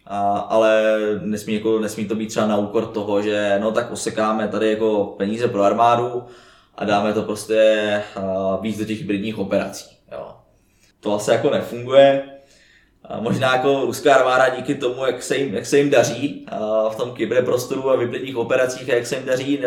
[0.05, 0.83] a, ale
[1.21, 5.15] nesmí, jako, nesmí to být třeba na úkor toho, že no tak osekáme tady jako
[5.17, 6.23] peníze pro armádu
[6.81, 8.03] a dáme to prostě
[8.61, 9.97] víc do těch hybridních operací.
[10.11, 10.35] Jo.
[10.99, 12.23] To asi jako nefunguje.
[13.19, 16.45] Možná jako ruská armáda díky tomu, jak se jim, jak se jim daří
[16.91, 19.59] v tom kyberprostoru a v hybridních operacích a jak se jim daří,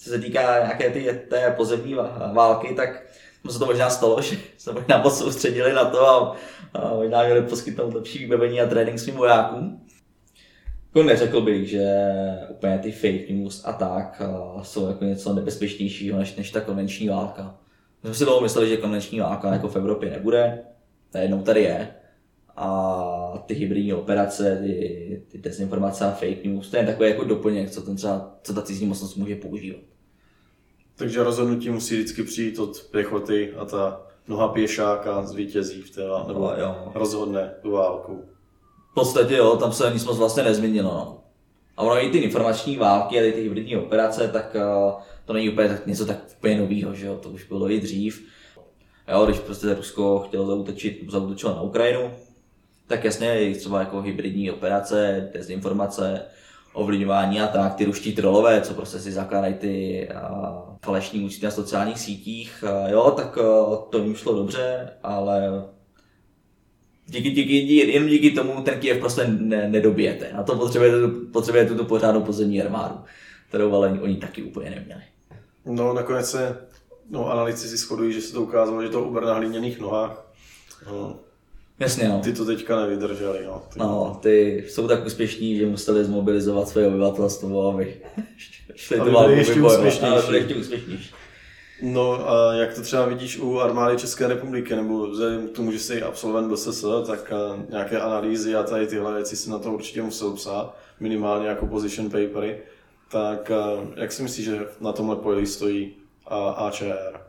[0.00, 3.02] co se týká nějaké ty, té pozemní vá- války, tak
[3.50, 6.36] se to možná stalo, že se možná moc soustředili na to a,
[6.74, 9.86] a možná měli poskytnout lepší vybavení a trénink svým vojákům.
[10.94, 11.86] Jako neřekl bych, že
[12.50, 17.08] úplně ty fake news a tak a jsou jako něco nebezpečnějšího než, než ta konvenční
[17.08, 17.58] válka.
[18.02, 20.62] My jsme si dlouho mysleli, že konvenční válka jako v Evropě nebude,
[21.14, 21.94] najednou tady je.
[22.56, 27.70] A ty hybridní operace, ty, ty dezinformace a fake news, to je takový jako doplněk,
[27.70, 29.80] co, ten třeba, co ta cizí mocnost může používat.
[30.96, 36.48] Takže rozhodnutí musí vždycky přijít od pěchoty a ta noha pěšáka zvítězí v té, nebo
[36.48, 36.92] Ale jo.
[36.94, 38.24] rozhodne tu válku.
[38.94, 40.90] V podstatě jo, tam se nic moc vlastně nezměnilo.
[40.90, 41.18] No.
[41.76, 44.92] A ono i ty informační války a ty hybridní operace, tak uh,
[45.24, 48.26] to není úplně tak, něco tak úplně nového, že jo, to už bylo i dřív.
[49.08, 52.10] Jo, když prostě Rusko chtělo zautočit, zautočilo na Ukrajinu,
[52.86, 56.22] tak jasně, i třeba jako hybridní operace, dezinformace,
[56.72, 61.50] ovlivňování a tak, ty ruští trolové, co prostě si zakládají ty uh, falešní účty na
[61.50, 63.38] sociálních sítích, uh, jo, tak
[63.90, 65.64] to jim šlo dobře, ale
[67.06, 70.30] díky, díky, jen díky tomu ten Kiev prostě ne, nedobijete.
[70.34, 70.96] Na to potřebujete,
[71.32, 72.94] potřebujete tu pořádnou pozemní armádu,
[73.48, 75.02] kterou ale oni taky úplně neměli.
[75.66, 76.58] No nakonec se
[77.10, 80.26] no, analytici si shodují, že se to ukázalo, že to uber na hlíněných nohách.
[80.86, 81.16] No,
[81.78, 82.20] Jasně, no.
[82.20, 83.38] ty to teďka nevydrželi.
[83.46, 83.78] No, ty.
[83.78, 88.00] No, ty jsou tak úspěšní, že museli zmobilizovat své obyvatelstvo, aby
[88.74, 90.34] šli válku ještě úspěšnější.
[90.34, 91.14] Ještě úspěšnější.
[91.86, 95.78] No a jak to třeba vidíš u armády České republiky, nebo vzhledem k tomu, že
[95.78, 100.02] jsi absolvent BSS, tak eh, nějaké analýzy a tady tyhle věci si na to určitě
[100.02, 102.62] musel psát, minimálně jako position papery.
[103.10, 105.96] Tak eh, jak si myslíš, že na tomhle poli stojí
[106.56, 107.20] AČR?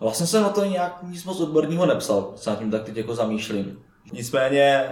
[0.00, 3.82] Vlastně jsem na to nějak nic moc odborného nepsal, se tím tak teď jako zamýšlím.
[4.12, 4.90] Nicméně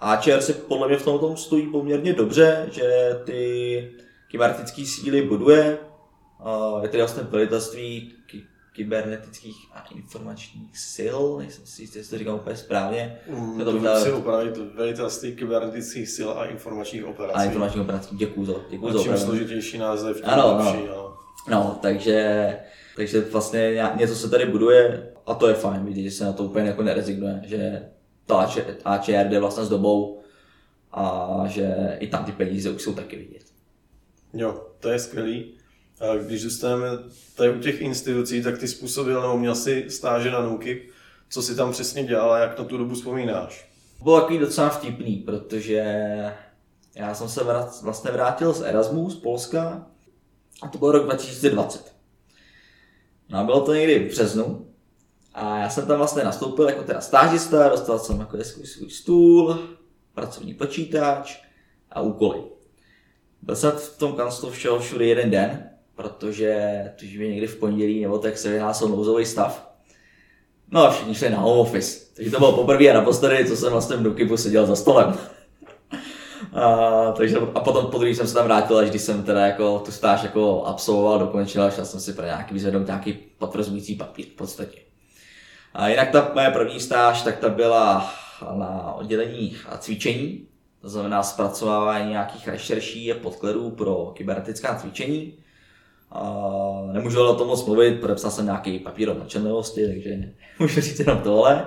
[0.00, 3.90] AČR si podle mě v tom stojí poměrně dobře, že ty
[4.30, 5.78] kybernetické síly buduje.
[6.82, 8.15] Je tedy vlastně velitelství
[8.76, 13.18] kybernetických a informačních sil, nejsem si jistý, jestli to říkám úplně správně.
[13.30, 17.34] Mm, to ta- si opravit velitelství kybernetických sil a informačních operací.
[17.38, 20.88] A informační operací, děkuju za, děkuju za čím složitější název, tím Ano, lepší.
[20.88, 20.94] ano.
[20.96, 21.16] Ano.
[21.50, 22.58] No, takže,
[22.96, 26.32] takže vlastně ně- něco se tady buduje a to je fajn vidět, že se na
[26.32, 27.88] to úplně jako nerezignuje, že
[28.26, 30.20] to AČ, AČR jde vlastně s dobou
[30.92, 33.42] a že i tam ty peníze už jsou taky vidět.
[34.32, 35.54] Jo, to je skvělý.
[36.00, 36.86] A když zůstaneme
[37.34, 40.90] tady u těch institucí, tak ty způsobil, nebo měl si stáže na NUKIP,
[41.28, 43.70] co si tam přesně dělal a jak na tu dobu vzpomínáš?
[44.02, 45.84] Bylo takový docela vtipný, protože
[46.94, 49.86] já jsem se vrát, vlastně vrátil z Erasmu z Polska
[50.62, 51.94] a to byl rok 2020.
[53.28, 54.66] No a bylo to někdy v březnu
[55.34, 59.58] a já jsem tam vlastně nastoupil jako teda stážista, dostal jsem jako svůj, svůj stůl,
[60.14, 61.42] pracovní počítač
[61.90, 62.42] a úkoly.
[63.42, 68.18] Byl jsem v tom kanclu všeho všude jeden den, protože tužím někdy v pondělí nebo
[68.18, 69.66] tak se vyhlásil nouzový stav.
[70.70, 72.06] No a všichni šli na home office.
[72.16, 75.14] Takže to bylo poprvé a naposledy, co jsem vlastně v Nukipu seděl za stolem.
[76.52, 79.78] A, takže, a potom po druhý jsem se tam vrátil, až když jsem teda jako
[79.78, 84.26] tu stáž jako absolvoval, dokončil a šel jsem si pro nějaký vyzvednout nějaký potvrzující papír
[84.26, 84.78] v podstatě.
[85.74, 88.14] A jinak ta moje první stáž, tak ta byla
[88.52, 90.48] na oddělení a cvičení,
[90.80, 95.34] to znamená zpracovávání nějakých rešerší a podkladů pro kybernetická cvičení.
[96.10, 96.22] A
[96.92, 100.10] nemůžu ale o tom moc mluvit, podepsal jsem nějaký papír o mlčenlivosti, takže
[100.58, 101.66] můžu říct jenom tohle.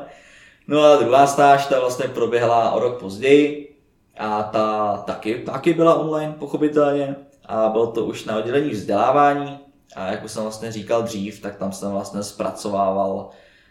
[0.68, 3.76] No a druhá stáž, ta vlastně proběhla o rok později
[4.18, 7.16] a ta taky, taky byla online, pochopitelně.
[7.46, 9.60] A bylo to už na oddělení vzdělávání.
[9.96, 13.30] A jak už jsem vlastně říkal dřív, tak tam jsem vlastně zpracovával,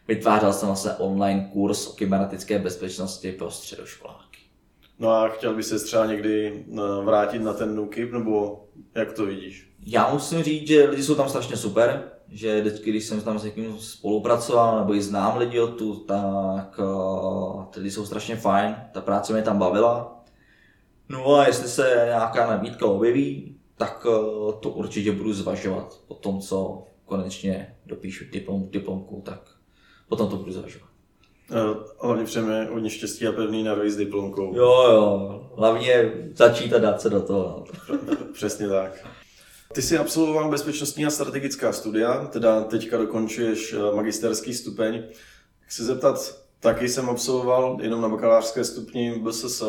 [0.09, 4.39] vytvářel jsem vlastně online kurz o kybernetické bezpečnosti pro středoškoláky.
[4.99, 8.64] No a chtěl bys se třeba někdy eh, vrátit na ten NUKIP, nebo
[8.95, 9.68] jak to vidíš?
[9.87, 13.45] Já musím říct, že lidi jsou tam strašně super, že vždycky, když jsem tam s
[13.45, 19.01] někým spolupracoval, nebo i znám lidi odtud, tak uh, ty lidi jsou strašně fajn, ta
[19.01, 20.22] práce mě tam bavila.
[21.09, 26.41] No a jestli se nějaká nabídka objeví, tak uh, to určitě budu zvažovat po tom,
[26.41, 29.41] co konečně dopíšu diplom, diplomku, tak
[30.09, 30.89] potom to budu zvažovat.
[31.53, 34.57] Eh, Hlavně přejeme hodně štěstí a pevný narvy s diplomkou.
[34.57, 37.64] Jo, jo, hlavně začít a dát se do toho.
[38.33, 39.07] Přesně tak.
[39.73, 45.03] Ty jsi absolvoval bezpečnostní a strategická studia, teda teďka dokončuješ eh, magisterský stupeň.
[45.61, 49.62] Chci zeptat, taky jsem absolvoval jenom na bakalářské stupni BSS.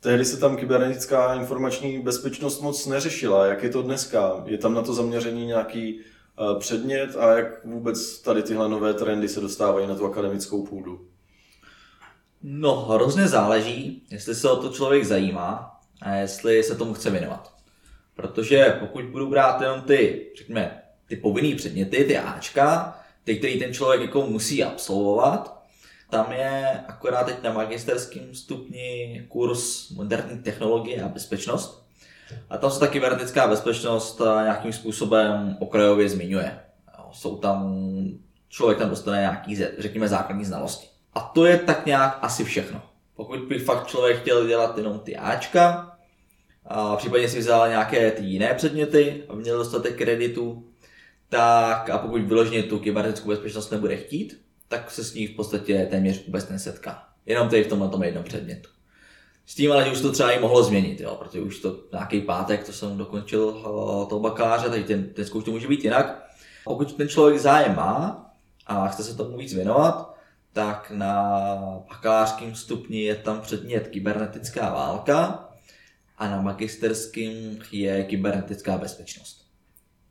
[0.00, 3.46] Tehdy se tam kybernetická informační bezpečnost moc neřešila.
[3.46, 4.42] Jak je to dneska?
[4.46, 9.28] Je tam na to zaměřený nějaký eh, předmět a jak vůbec tady tyhle nové trendy
[9.28, 11.08] se dostávají na tu akademickou půdu?
[12.42, 17.57] No, hrozně záleží, jestli se o to člověk zajímá a jestli se tomu chce věnovat.
[18.18, 23.74] Protože pokud budu brát jenom ty, řekněme, ty povinné předměty, ty Ačka, ty, který ten
[23.74, 25.62] člověk jako musí absolvovat,
[26.10, 31.86] tam je akorát teď na magisterském stupni kurz moderní technologie a bezpečnost.
[32.50, 36.58] A tam se ta kybernetická bezpečnost eh, nějakým způsobem okrajově zmiňuje.
[37.12, 37.78] Jsou tam,
[38.48, 40.86] člověk tam dostane nějaký, řekněme, základní znalosti.
[41.14, 42.82] A to je tak nějak asi všechno.
[43.16, 45.87] Pokud by fakt člověk chtěl dělat jenom ty Ačka,
[46.68, 50.64] a případně si vzal nějaké ty jiné předměty a měl dostatek kreditu,
[51.28, 55.86] tak a pokud vyloženě tu kybernetickou bezpečnost nebude chtít, tak se s ní v podstatě
[55.90, 57.08] téměř vůbec nesetká.
[57.26, 58.70] Jenom tady v tomhle tom jednom předmětu.
[59.46, 62.20] S tím ale, že už to třeba i mohlo změnit, jo, protože už to nějaký
[62.20, 66.28] pátek, to jsem dokončil uh, toho bakaláře, tady ten, ten zkouš to může být jinak.
[66.64, 68.26] Pokud ten člověk zájem má
[68.66, 70.14] a chce se tomu víc věnovat,
[70.52, 71.42] tak na
[71.88, 75.47] bakalářském stupni je tam předmět kybernetická válka
[76.18, 79.46] a na magisterském je kybernetická bezpečnost.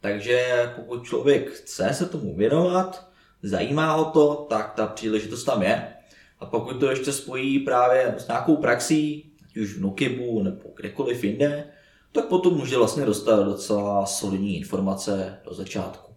[0.02, 3.08] Takže pokud člověk chce se tomu věnovat,
[3.44, 5.94] zajímá ho to, tak ta příležitost tam je.
[6.40, 11.24] A pokud to ještě spojí právě s nějakou praxí, ať už v Nukibu nebo kdekoliv
[11.24, 11.68] jinde,
[12.12, 16.14] tak potom může vlastně dostat docela solidní informace do začátku.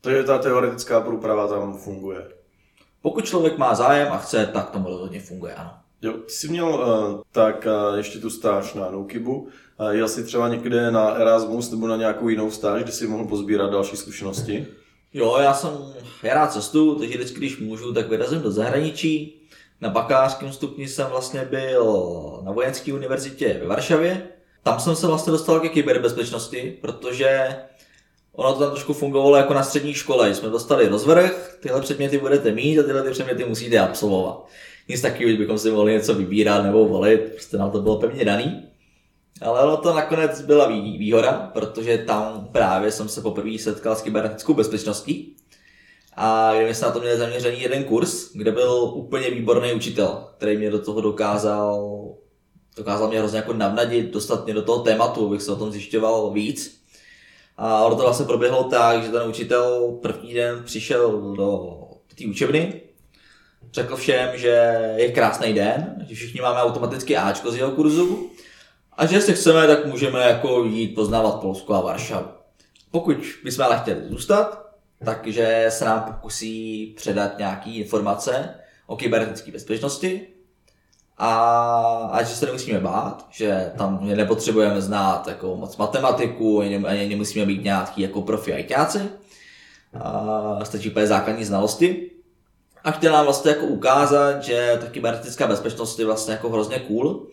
[0.00, 2.32] Takže ta teoretická průprava tam funguje.
[3.02, 5.81] Pokud člověk má zájem a chce, tak to rozhodně funguje, ano.
[6.02, 9.48] Jo, ty jsi měl uh, tak uh, ještě tu stáž na Nukibu.
[9.80, 13.24] Uh, jel jsi třeba někde na Erasmus nebo na nějakou jinou stáž, kde jsi mohl
[13.24, 14.66] pozbírat další zkušenosti?
[15.14, 15.70] Jo, já jsem,
[16.22, 19.42] já rád cestu, takže vždycky, když můžu, tak vyrazím do zahraničí.
[19.80, 24.28] Na bakalářském stupni jsem vlastně byl na vojenské univerzitě ve Varšavě.
[24.62, 27.56] Tam jsem se vlastně dostal ke kyberbezpečnosti, protože
[28.32, 30.34] ono to tam trošku fungovalo jako na střední škole.
[30.34, 34.46] Jsme dostali rozvrh, tyhle předměty budete mít a tyhle ty předměty musíte absolvovat.
[34.88, 38.68] Nic takového, bychom si mohli něco vybírat nebo volit, prostě nám to bylo pevně daný.
[39.42, 44.54] Ale ono to nakonec byla výhoda, protože tam právě jsem se poprvé setkal s kybernetickou
[44.54, 45.36] bezpečností.
[46.16, 50.56] A my jsme na to měli zaměřený jeden kurz, kde byl úplně výborný učitel, který
[50.56, 52.04] mě do toho dokázal,
[52.76, 56.30] dokázal mě hrozně jako navnadit, dostat mě do toho tématu, abych se o tom zjišťoval
[56.30, 56.82] víc.
[57.56, 61.78] A ono to vlastně proběhlo tak, že ten učitel první den přišel do
[62.18, 62.80] té učebny,
[63.72, 64.48] řekl všem, že
[64.96, 68.30] je krásný den, že všichni máme automaticky Ačko z jeho kurzu
[68.96, 72.28] a že jestli chceme, tak můžeme jako jít poznávat Polsko a Varšavu.
[72.90, 74.62] Pokud bychom ale chtěli zůstat,
[75.04, 78.54] takže se nám pokusí předat nějaké informace
[78.86, 80.26] o kybernetické bezpečnosti
[81.18, 81.34] a,
[82.12, 87.46] a že se nemusíme bát, že tam nepotřebujeme znát jako moc matematiku, ani, ani nemusíme
[87.46, 89.10] být nějaký jako profi ajťáci,
[90.62, 92.11] stačí úplně základní znalosti.
[92.84, 97.26] A chtěl nám vlastně jako ukázat, že ta kybernetická bezpečnost je vlastně jako hrozně cool,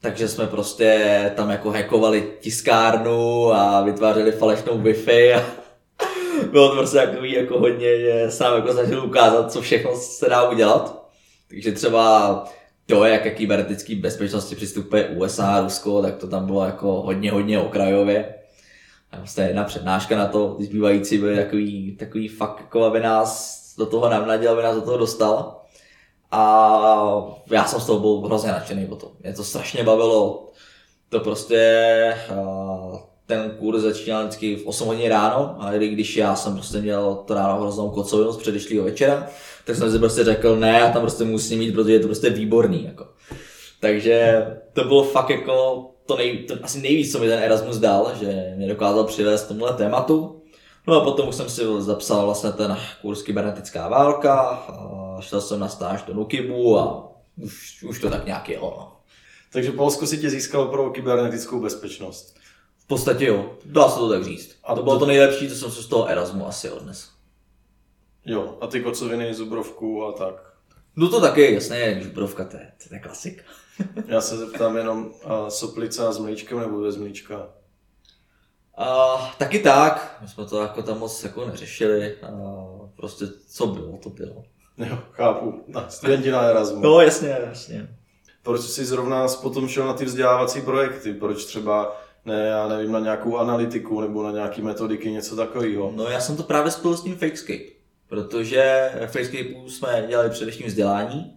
[0.00, 5.44] takže jsme prostě tam jako hackovali tiskárnu a vytvářeli falešnou Wi-Fi a
[6.50, 10.50] bylo to prostě takový jako hodně, že sám jako snažil ukázat, co všechno se dá
[10.50, 11.08] udělat.
[11.48, 12.44] Takže třeba
[12.86, 17.30] to, jak k kybernetický bezpečnosti přistupuje USA a Rusko, tak to tam bylo jako hodně,
[17.30, 18.34] hodně okrajově.
[19.12, 23.63] A vlastně jedna přednáška na to, ty zbývající byly takový, takový fakt, jako aby nás
[23.78, 25.60] do toho navnadil, aby nás do toho dostal.
[26.30, 29.12] A já jsem z toho byl hrozně nadšený o to.
[29.22, 30.48] Mě to strašně bavilo.
[31.08, 32.14] To prostě,
[33.26, 37.14] ten kurz začínal vždycky v 8 hodin ráno, a i když já jsem prostě měl
[37.14, 39.26] to ráno hroznou kocovinu z předešlého večera,
[39.64, 42.30] tak jsem si prostě řekl, ne, já tam prostě musím mít, protože je to prostě
[42.30, 42.84] výborný.
[42.84, 43.06] Jako.
[43.80, 48.12] Takže to bylo fakt jako to, nej, to asi nejvíc, co mi ten Erasmus dal,
[48.20, 50.42] že mě dokázal přivést tomuhle tématu.
[50.86, 55.60] No a potom už jsem si zapsal vlastně ten kurz kybernetická válka, a šel jsem
[55.60, 58.74] na stáž do Nukibu a už, už to tak nějak jelo.
[58.78, 58.96] No.
[59.52, 62.36] Takže Polsko si tě získalo pro kybernetickou bezpečnost.
[62.78, 64.56] V podstatě jo, dá se to tak říct.
[64.64, 67.08] A to bylo to nejlepší, co jsem se z toho Erasmu asi odnesl.
[68.24, 70.54] Jo, a ty kocoviny, zubrovku a tak.
[70.96, 73.42] No to taky, jasně, zubrovka, to je, to je klasika.
[74.06, 77.48] Já se zeptám jenom, a soplica s mlíčkem nebo bez mlíčka?
[78.76, 82.30] A, taky tak, my jsme to jako tam moc jako neřešili, a
[82.96, 84.44] prostě co bylo, to bylo.
[84.78, 86.80] Jo, chápu, na studenti na Erasmu.
[86.80, 87.88] No jasně, jasně.
[88.42, 91.12] Proč jsi zrovna potom šel na ty vzdělávací projekty?
[91.14, 95.92] Proč třeba ne, já nevím, na nějakou analytiku nebo na nějaké metodiky, něco takového?
[95.94, 97.64] No já jsem to právě spojil s tím Fakescape,
[98.08, 101.36] protože v Fakescapeu jsme dělali především vzdělání.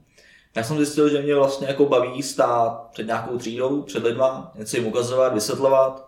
[0.55, 4.77] Já jsem zjistil, že mě vlastně jako baví stát před nějakou třídou, před lidma, něco
[4.77, 6.06] jim ukazovat, vysvětlovat,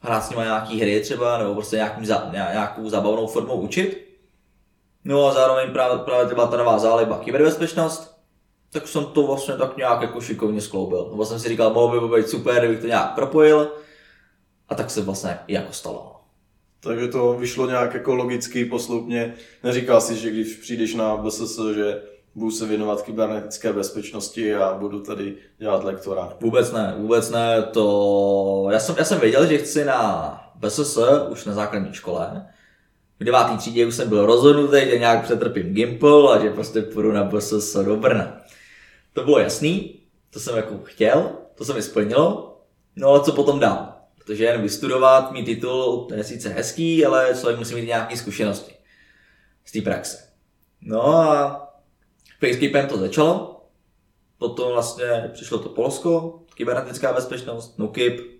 [0.00, 4.08] hrát s nimi nějaký hry třeba, nebo prostě nějakým, nějakou zábavnou formou učit.
[5.04, 8.18] No a zároveň právě, právě byla ta nová záliba kyberbezpečnost,
[8.72, 11.08] tak jsem to vlastně tak nějak jako šikovně skloubil.
[11.10, 13.72] Nebo jsem si říkal, mohlo by být super, kdybych to nějak propojil.
[14.68, 16.20] A tak se vlastně i jako stalo.
[16.80, 19.34] Takže to vyšlo nějak jako logicky, posloupně.
[19.64, 22.02] Neříkal si, že když přijdeš na BSS, že
[22.38, 26.36] budu se věnovat kybernetické bezpečnosti a budu tady dělat lektora.
[26.40, 27.62] Vůbec ne, vůbec ne.
[27.62, 28.68] To...
[28.72, 30.98] Já, jsem, já jsem věděl, že chci na BSS
[31.30, 32.46] už na základní škole.
[33.20, 37.12] V devátý třídě už jsem byl rozhodnutý, že nějak přetrpím Gimple a že prostě půjdu
[37.12, 38.40] na BSS do Brna.
[39.12, 42.60] To bylo jasný, to jsem jako chtěl, to se mi splnilo.
[42.96, 43.92] No a co potom dál?
[44.18, 48.74] Protože jen vystudovat, mít titul, to je sice hezký, ale člověk musí mít nějaké zkušenosti
[49.64, 50.18] z té praxe.
[50.80, 51.67] No a
[52.40, 53.64] Facecapem to začalo,
[54.38, 58.38] potom vlastně přišlo to Polsko, kybernetická bezpečnost, NUKIP,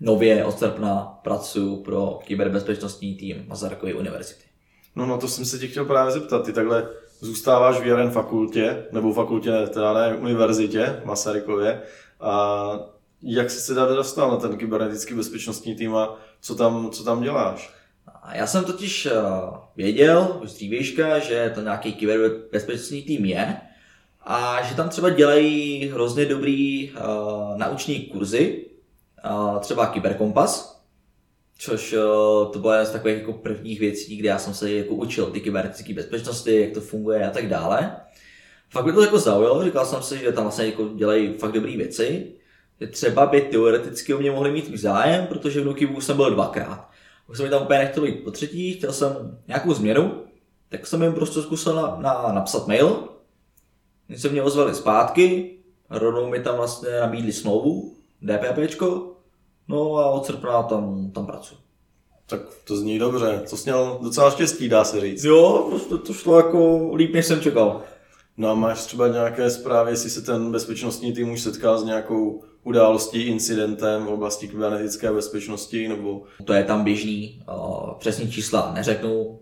[0.00, 4.44] nově od srpna pracuji pro kyberbezpečnostní tým Masarykovy univerzity.
[4.96, 6.44] No, no to jsem se tě chtěl právě zeptat.
[6.44, 6.88] Ty takhle
[7.20, 11.82] zůstáváš v jeden fakultě, nebo fakultě, teda ne, univerzitě Masarykově.
[12.20, 12.70] A
[13.22, 17.22] jak jsi se teda dostal na ten kybernetický bezpečnostní tým a co tam, co tam
[17.22, 17.75] děláš?
[18.32, 19.08] Já jsem totiž
[19.76, 23.56] věděl už dřívějška, že to nějaký kyberbezpečnostní tým je
[24.26, 28.66] a že tam třeba dělají hrozně dobrý uh, nauční kurzy,
[29.30, 30.82] uh, třeba Kyberkompas,
[31.58, 34.94] což uh, to byla jedna z takových jako prvních věcí, kde já jsem se jako
[34.94, 37.96] učil ty kybernetické bezpečnosti, jak to funguje a tak dále.
[38.70, 41.76] Fakt by to jako zaujalo, říkal jsem si, že tam vlastně jako dělají fakt dobré
[41.76, 42.32] věci,
[42.80, 46.90] že třeba by teoreticky o mě mohli mít zájem, protože v Nukibu jsem byl dvakrát.
[47.28, 50.22] Už jsem mi tam úplně nechtěl jít po třetí, chtěl jsem nějakou změnu,
[50.68, 53.08] tak jsem jim prostě zkusil na, na, napsat mail,
[54.08, 55.56] oni se mě ozvali zpátky,
[55.90, 59.12] rovnou mi tam vlastně nabídli smlouvu, DPPčko,
[59.68, 61.56] no a od srpna tam, tam pracuji.
[62.26, 65.24] Tak to zní dobře, to jsi měl docela štěstí, dá se říct.
[65.24, 67.82] Jo, prostě to šlo jako líp, než jsem čekal.
[68.38, 72.42] No a máš třeba nějaké zprávy, jestli se ten bezpečnostní tým už setkal s nějakou
[72.64, 76.22] událostí, incidentem v oblasti kybernetické bezpečnosti, nebo...
[76.44, 77.42] To je tam běžný,
[77.98, 79.38] přesní čísla neřeknu,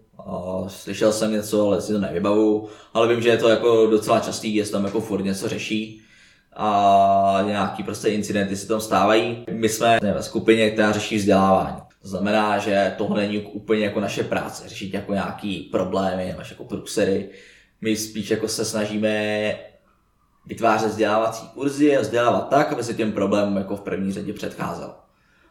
[0.66, 4.54] slyšel jsem něco, ale si to nevybavu, ale vím, že je to jako docela častý,
[4.54, 6.00] jestli tam jako furt něco řeší
[6.56, 9.44] a nějaký prostě incidenty se tam stávají.
[9.50, 11.76] My jsme ve skupině, která řeší vzdělávání.
[12.02, 16.64] To znamená, že tohle není úplně jako naše práce, řešit jako nějaký problémy, nebo jako
[16.64, 17.28] průsery.
[17.84, 19.58] My spíš jako se snažíme
[20.46, 24.94] vytvářet vzdělávací kurzy a vzdělávat tak, aby se těm problémům jako v první řadě předcházelo.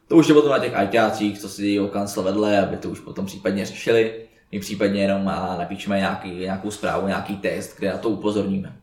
[0.07, 2.99] To už je potom na těch ITácích, co si o kancel vedle, aby to už
[2.99, 4.25] potom případně řešili.
[4.51, 5.25] My případně jenom
[5.59, 8.79] napíšeme nějaký, nějakou zprávu, nějaký test, kde na to upozorníme.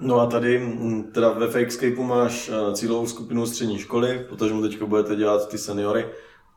[0.00, 0.76] No a tady
[1.12, 5.58] teda ve Fakescapeu máš eh, cílovou skupinu střední školy, protože mu teďka budete dělat ty
[5.58, 6.06] seniory.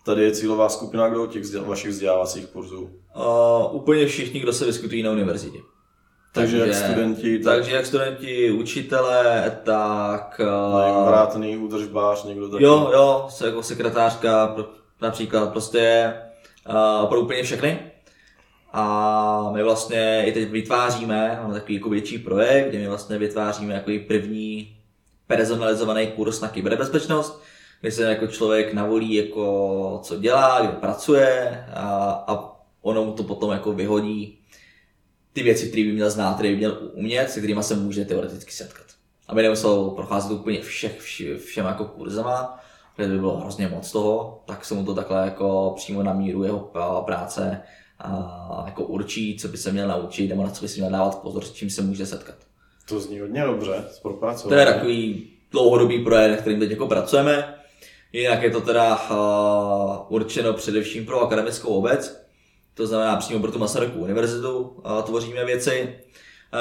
[0.05, 2.89] Tady je cílová skupina kdo těch vašich vzdělávacích kurzů?
[3.15, 5.59] Uh, úplně všichni, kdo se vyskytují na univerzitě.
[6.31, 7.55] Takže, takže jak studenti, tak...
[7.55, 10.41] Takže jak studenti, učitelé, tak...
[10.43, 12.63] Uh, vrátný údržbář, někdo takový.
[12.63, 14.55] Jo, jo, se jako sekretářka
[15.01, 16.13] například, prostě
[16.69, 17.79] uh, pro úplně všechny.
[18.73, 23.73] A my vlastně i teď vytváříme, máme takový jako větší projekt, kde my vlastně vytváříme
[23.73, 24.77] jako první
[25.27, 27.43] personalizovaný kurz na kyberbezpečnost,
[27.81, 33.23] kde se jako člověk navolí, jako co dělá, kde pracuje a, a ono mu to
[33.23, 34.38] potom jako vyhodí
[35.33, 38.51] ty věci, které by měl znát, které by měl umět, se kterými se může teoreticky
[38.51, 38.85] setkat.
[39.27, 42.59] Aby nemusel procházet úplně všech, vše, všem jako kurzama,
[42.95, 46.43] kde by bylo hrozně moc toho, tak se mu to takhle jako přímo na míru
[46.43, 46.71] jeho
[47.05, 47.61] práce
[47.99, 51.21] a jako určí, co by se měl naučit, nebo na co by si měl dávat
[51.21, 52.35] pozor, s čím se může setkat.
[52.89, 54.49] To zní hodně dobře, spolupracovat.
[54.49, 57.55] To je takový dlouhodobý projekt, na kterým teď jako pracujeme.
[58.13, 62.28] Jinak je to teda uh, určeno především pro akademickou obec,
[62.79, 65.95] to znamená přímo pro tu Masarykovu univerzitu uh, tvoříme věci.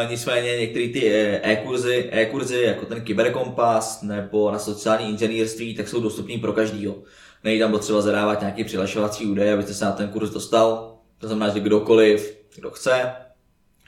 [0.05, 1.11] Uh, nicméně některé ty
[1.43, 6.95] e-kurzy, e-kurzy, jako ten kyberkompas nebo na sociální inženýrství, tak jsou dostupný pro každýho.
[7.45, 10.95] Nejde tam potřeba zadávat nějaký přihlašovací údaje, abyste se na ten kurz dostal.
[11.19, 13.13] To znamená, že kdokoliv, kdo chce,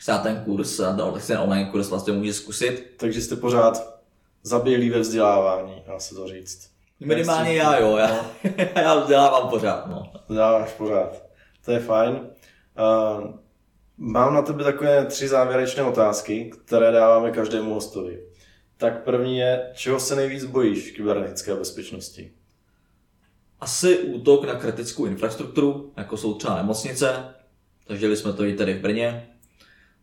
[0.00, 2.94] se na ten kurz, no, ten online kurz vlastně může zkusit.
[2.96, 4.00] Takže jste pořád
[4.42, 6.70] zabělí ve vzdělávání, dá se to říct.
[7.00, 8.24] Minimálně já jo, já, no.
[8.82, 9.86] já vzdělávám pořád.
[9.86, 10.12] No.
[10.28, 11.29] Vzděláváš pořád,
[11.64, 12.12] to je fajn.
[12.12, 13.34] Uh,
[13.96, 18.24] mám na tebe takové tři závěrečné otázky, které dáváme každému hostovi.
[18.76, 22.32] Tak první je, čeho se nejvíc bojíš v kybernetické bezpečnosti?
[23.60, 27.34] asi útok na kritickou infrastrukturu, jako jsou třeba nemocnice,
[27.88, 29.28] zažili jsme to i tady v Brně.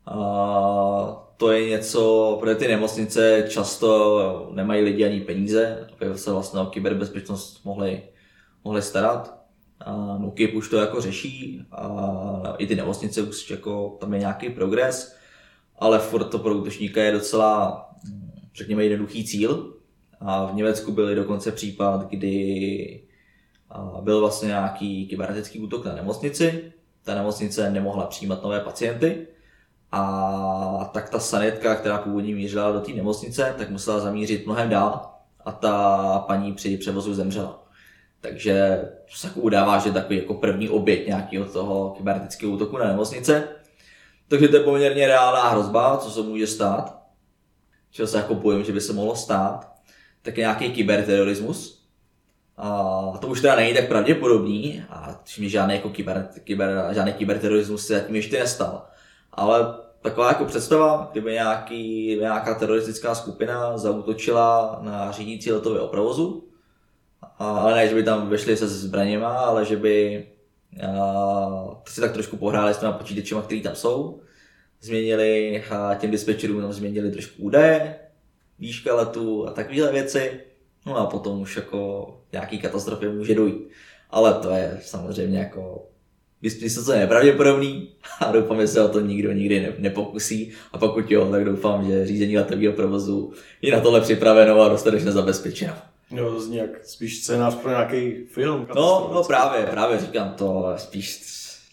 [0.05, 6.59] A to je něco, protože ty nemocnice často nemají lidi ani peníze, aby se vlastně
[6.59, 8.01] o kyberbezpečnost mohli,
[8.63, 9.36] mohli starat.
[9.79, 14.49] A NUKIP už to jako řeší a i ty nemocnice už jako tam je nějaký
[14.49, 15.15] progres,
[15.79, 17.89] ale furt to pro útočníka je docela,
[18.55, 19.73] řekněme, jednoduchý cíl.
[20.19, 23.03] A v Německu byly dokonce případ, kdy
[24.01, 26.73] byl vlastně nějaký kybernetický útok na nemocnici,
[27.03, 29.27] ta nemocnice nemohla přijímat nové pacienty
[29.91, 35.09] a tak ta sanitka, která původně mířila do té nemocnice, tak musela zamířit mnohem dál
[35.45, 37.66] a ta paní při převozu zemřela.
[38.21, 43.47] Takže se jako udává, že takový jako první oběť nějakého toho kybernetického útoku na nemocnice.
[44.27, 46.97] Takže to je poměrně reálná hrozba, co se může stát.
[47.91, 49.71] Čeho se jako bojím, že by se mohlo stát.
[50.21, 51.77] Tak je nějaký kyberterorismus,
[52.57, 57.87] a to už teda není tak pravděpodobný, a čím žádný, jako kyber, kyber, žádný kyberterorismus
[57.87, 58.85] se zatím ještě nestal.
[59.31, 66.46] Ale taková jako představa, kdyby nějaký, nějaká teroristická skupina zautočila na řídící letového provozu,
[67.37, 70.27] ale ne, že by tam vešli se zbraněma, ale že by
[70.87, 74.21] a, si tak trošku pohráli s těma počítačima, který tam jsou,
[74.81, 77.95] změnili a těm dispečerům tam změnili trošku údaje,
[78.59, 80.39] výška letu a takovéhle věci
[80.87, 83.67] No a potom už jako nějaký katastrofy může dojít.
[84.09, 85.83] Ale to je samozřejmě jako
[86.41, 87.89] Myslím co je nepravděpodobný
[88.19, 90.51] a doufám, že se o to nikdo nikdy ne, nepokusí.
[90.73, 95.11] A pokud jo, tak doufám, že řízení letového provozu je na tohle připraveno a dostatečně
[95.11, 95.73] zabezpečeno.
[96.11, 98.67] Jo, to zní jak spíš scénář pro nějaký film.
[98.75, 101.21] No, no právě, právě říkám to, spíš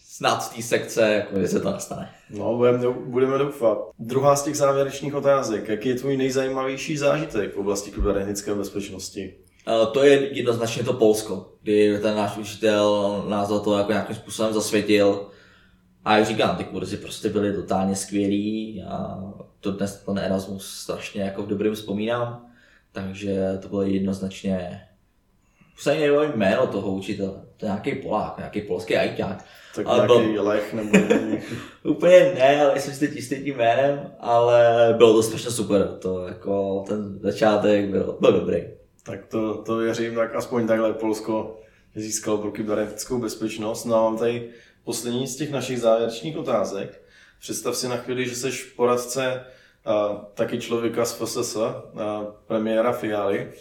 [0.03, 2.09] snad z té sekce, jako, že se to nastane.
[2.29, 3.77] No, budeme, budeme doufat.
[3.99, 5.69] Druhá z těch závěrečných otázek.
[5.69, 9.33] Jaký je tvůj nejzajímavější zážitek v oblasti kybernetické bezpečnosti?
[9.91, 14.53] To je jednoznačně to Polsko, kdy ten náš učitel nás za to jako nějakým způsobem
[14.53, 15.29] zasvětil.
[16.05, 19.23] A jak říkám, ty kurzy prostě byly totálně skvělý a
[19.59, 22.45] to dnes ten Erasmus strašně jako v dobrým vzpomínám.
[22.95, 24.81] Takže to bylo jednoznačně
[25.77, 27.33] už ani nevím jméno toho učitele.
[27.57, 29.45] To je nějaký Polák, nějaký polský ajťák.
[29.75, 30.43] Tak ale nějaký byl...
[30.43, 30.97] lech nebo
[31.83, 35.87] Úplně ne, ale jsem si teď jistý tím jménem, ale bylo to strašně super.
[36.01, 38.63] To jako ten začátek byl, byl dobrý.
[39.03, 41.59] Tak to, to věřím, tak aspoň takhle Polsko
[41.95, 43.85] získalo pro kybernetickou bezpečnost.
[43.85, 44.49] No a mám tady
[44.83, 47.01] poslední z těch našich závěrečných otázek.
[47.39, 49.45] Představ si na chvíli, že jsi poradce
[50.33, 51.57] taky člověka z FSS,
[52.47, 53.51] premiéra Fialy,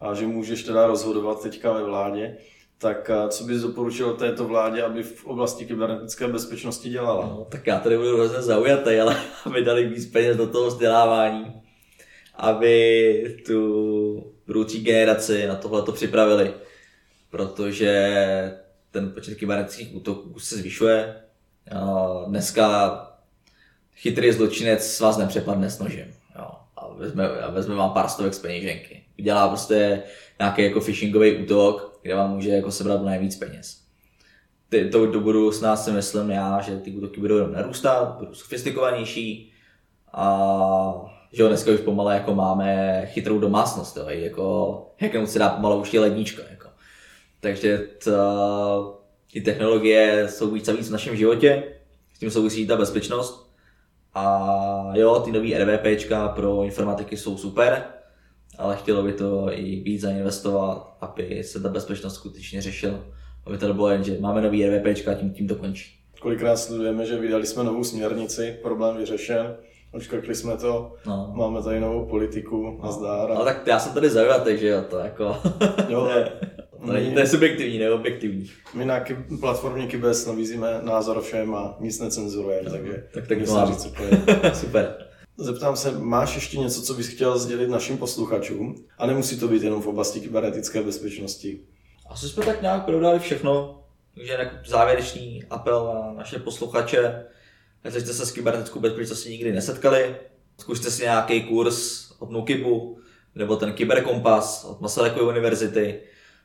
[0.00, 2.36] a že můžeš teda rozhodovat teďka ve vládě.
[2.78, 7.26] Tak co bys doporučil této vládě, aby v oblasti kybernetické bezpečnosti dělala?
[7.26, 11.62] No, tak já tady budu hrozně zaujatý, ale aby dali víc peněz do toho vzdělávání,
[12.36, 16.54] aby tu budoucí generaci na tohle to připravili,
[17.30, 18.12] protože
[18.90, 21.22] ten počet kybernetických útoků se zvyšuje.
[22.26, 23.07] Dneska
[23.98, 28.38] chytrý zločinec vás nepřepadne s nožem jo, a, vezme, a vezme vám pár stovek z
[28.38, 29.04] peněženky.
[29.18, 30.02] Udělá prostě
[30.38, 33.80] nějaký jako phishingový útok, kde vám může jako sebrat nejvíc peněz.
[34.68, 39.52] Ty, to do budoucna si myslím já, že ty útoky budou narůstat, budou sofistikovanější
[40.12, 45.48] a že jo, dneska už pomalu jako máme chytrou domácnost, jo, jako hacknout se dá
[45.48, 46.68] pomalu už je lednička, jako.
[47.40, 48.12] Takže ta,
[49.32, 51.64] ty technologie jsou víc a víc v našem životě,
[52.14, 53.47] s tím souvisí ta bezpečnost.
[54.20, 57.84] A jo, ty nové RVPčka pro informatiky jsou super,
[58.58, 63.00] ale chtělo by to i víc zainvestovat, aby se ta bezpečnost skutečně řešila.
[63.46, 65.98] Aby to nebylo jen, že máme nový RVPčka a tím, tím to končí.
[66.20, 69.56] Kolikrát sledujeme, že vydali jsme novou směrnici, problém vyřešen,
[69.92, 71.32] Očkrkli jsme to, no.
[71.34, 72.92] máme tady novou politiku, no.
[72.92, 73.32] zdár.
[73.32, 73.34] A...
[73.34, 75.36] Ale tak já jsem tady zaujatý, že jo, to jako...
[75.88, 76.32] Jo, ne,
[76.86, 78.50] to, je, to je subjektivní, neobjektivní.
[78.74, 83.38] My na ky- platformě Kybes nabízíme názor všem a nic necenzurujeme, no, takže tak, tak
[83.38, 84.10] to říct úplně.
[84.54, 85.08] Super.
[85.40, 88.74] Zeptám se, máš ještě něco, co bys chtěl sdělit našim posluchačům?
[88.98, 91.60] A nemusí to být jenom v oblasti kybernetické bezpečnosti.
[92.08, 93.84] Asi jsme tak nějak prodali všechno.
[94.14, 97.24] Takže závěrečný apel na naše posluchače
[97.84, 100.16] Jste se s kybernetickou bezpečností nikdy nesetkali,
[100.60, 102.98] zkuste si nějaký kurz od Nukibu,
[103.34, 106.00] nebo ten Kyberkompas od Masarykovy univerzity.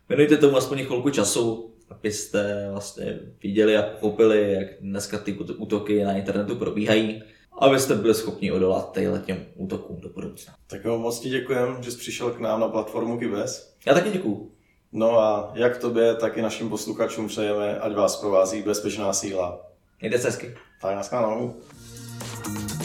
[0.10, 6.14] Věnujte tomu aspoň chvilku času, abyste vlastně viděli a pochopili, jak dneska ty útoky na
[6.18, 7.24] internetu probíhají,
[7.60, 10.54] abyste byli schopni odolat těm útokům do budoucna.
[10.68, 13.74] Tak jo, moc ti děkujem, že jsi přišel k nám na platformu Kybes.
[13.86, 14.52] Já taky děkuju.
[14.92, 19.66] No a jak tobě, tak i našim posluchačům přejeme, ať vás provází bezpečná síla.
[20.02, 20.56] Mějte se hezky.
[20.84, 22.83] Takk skal du ha.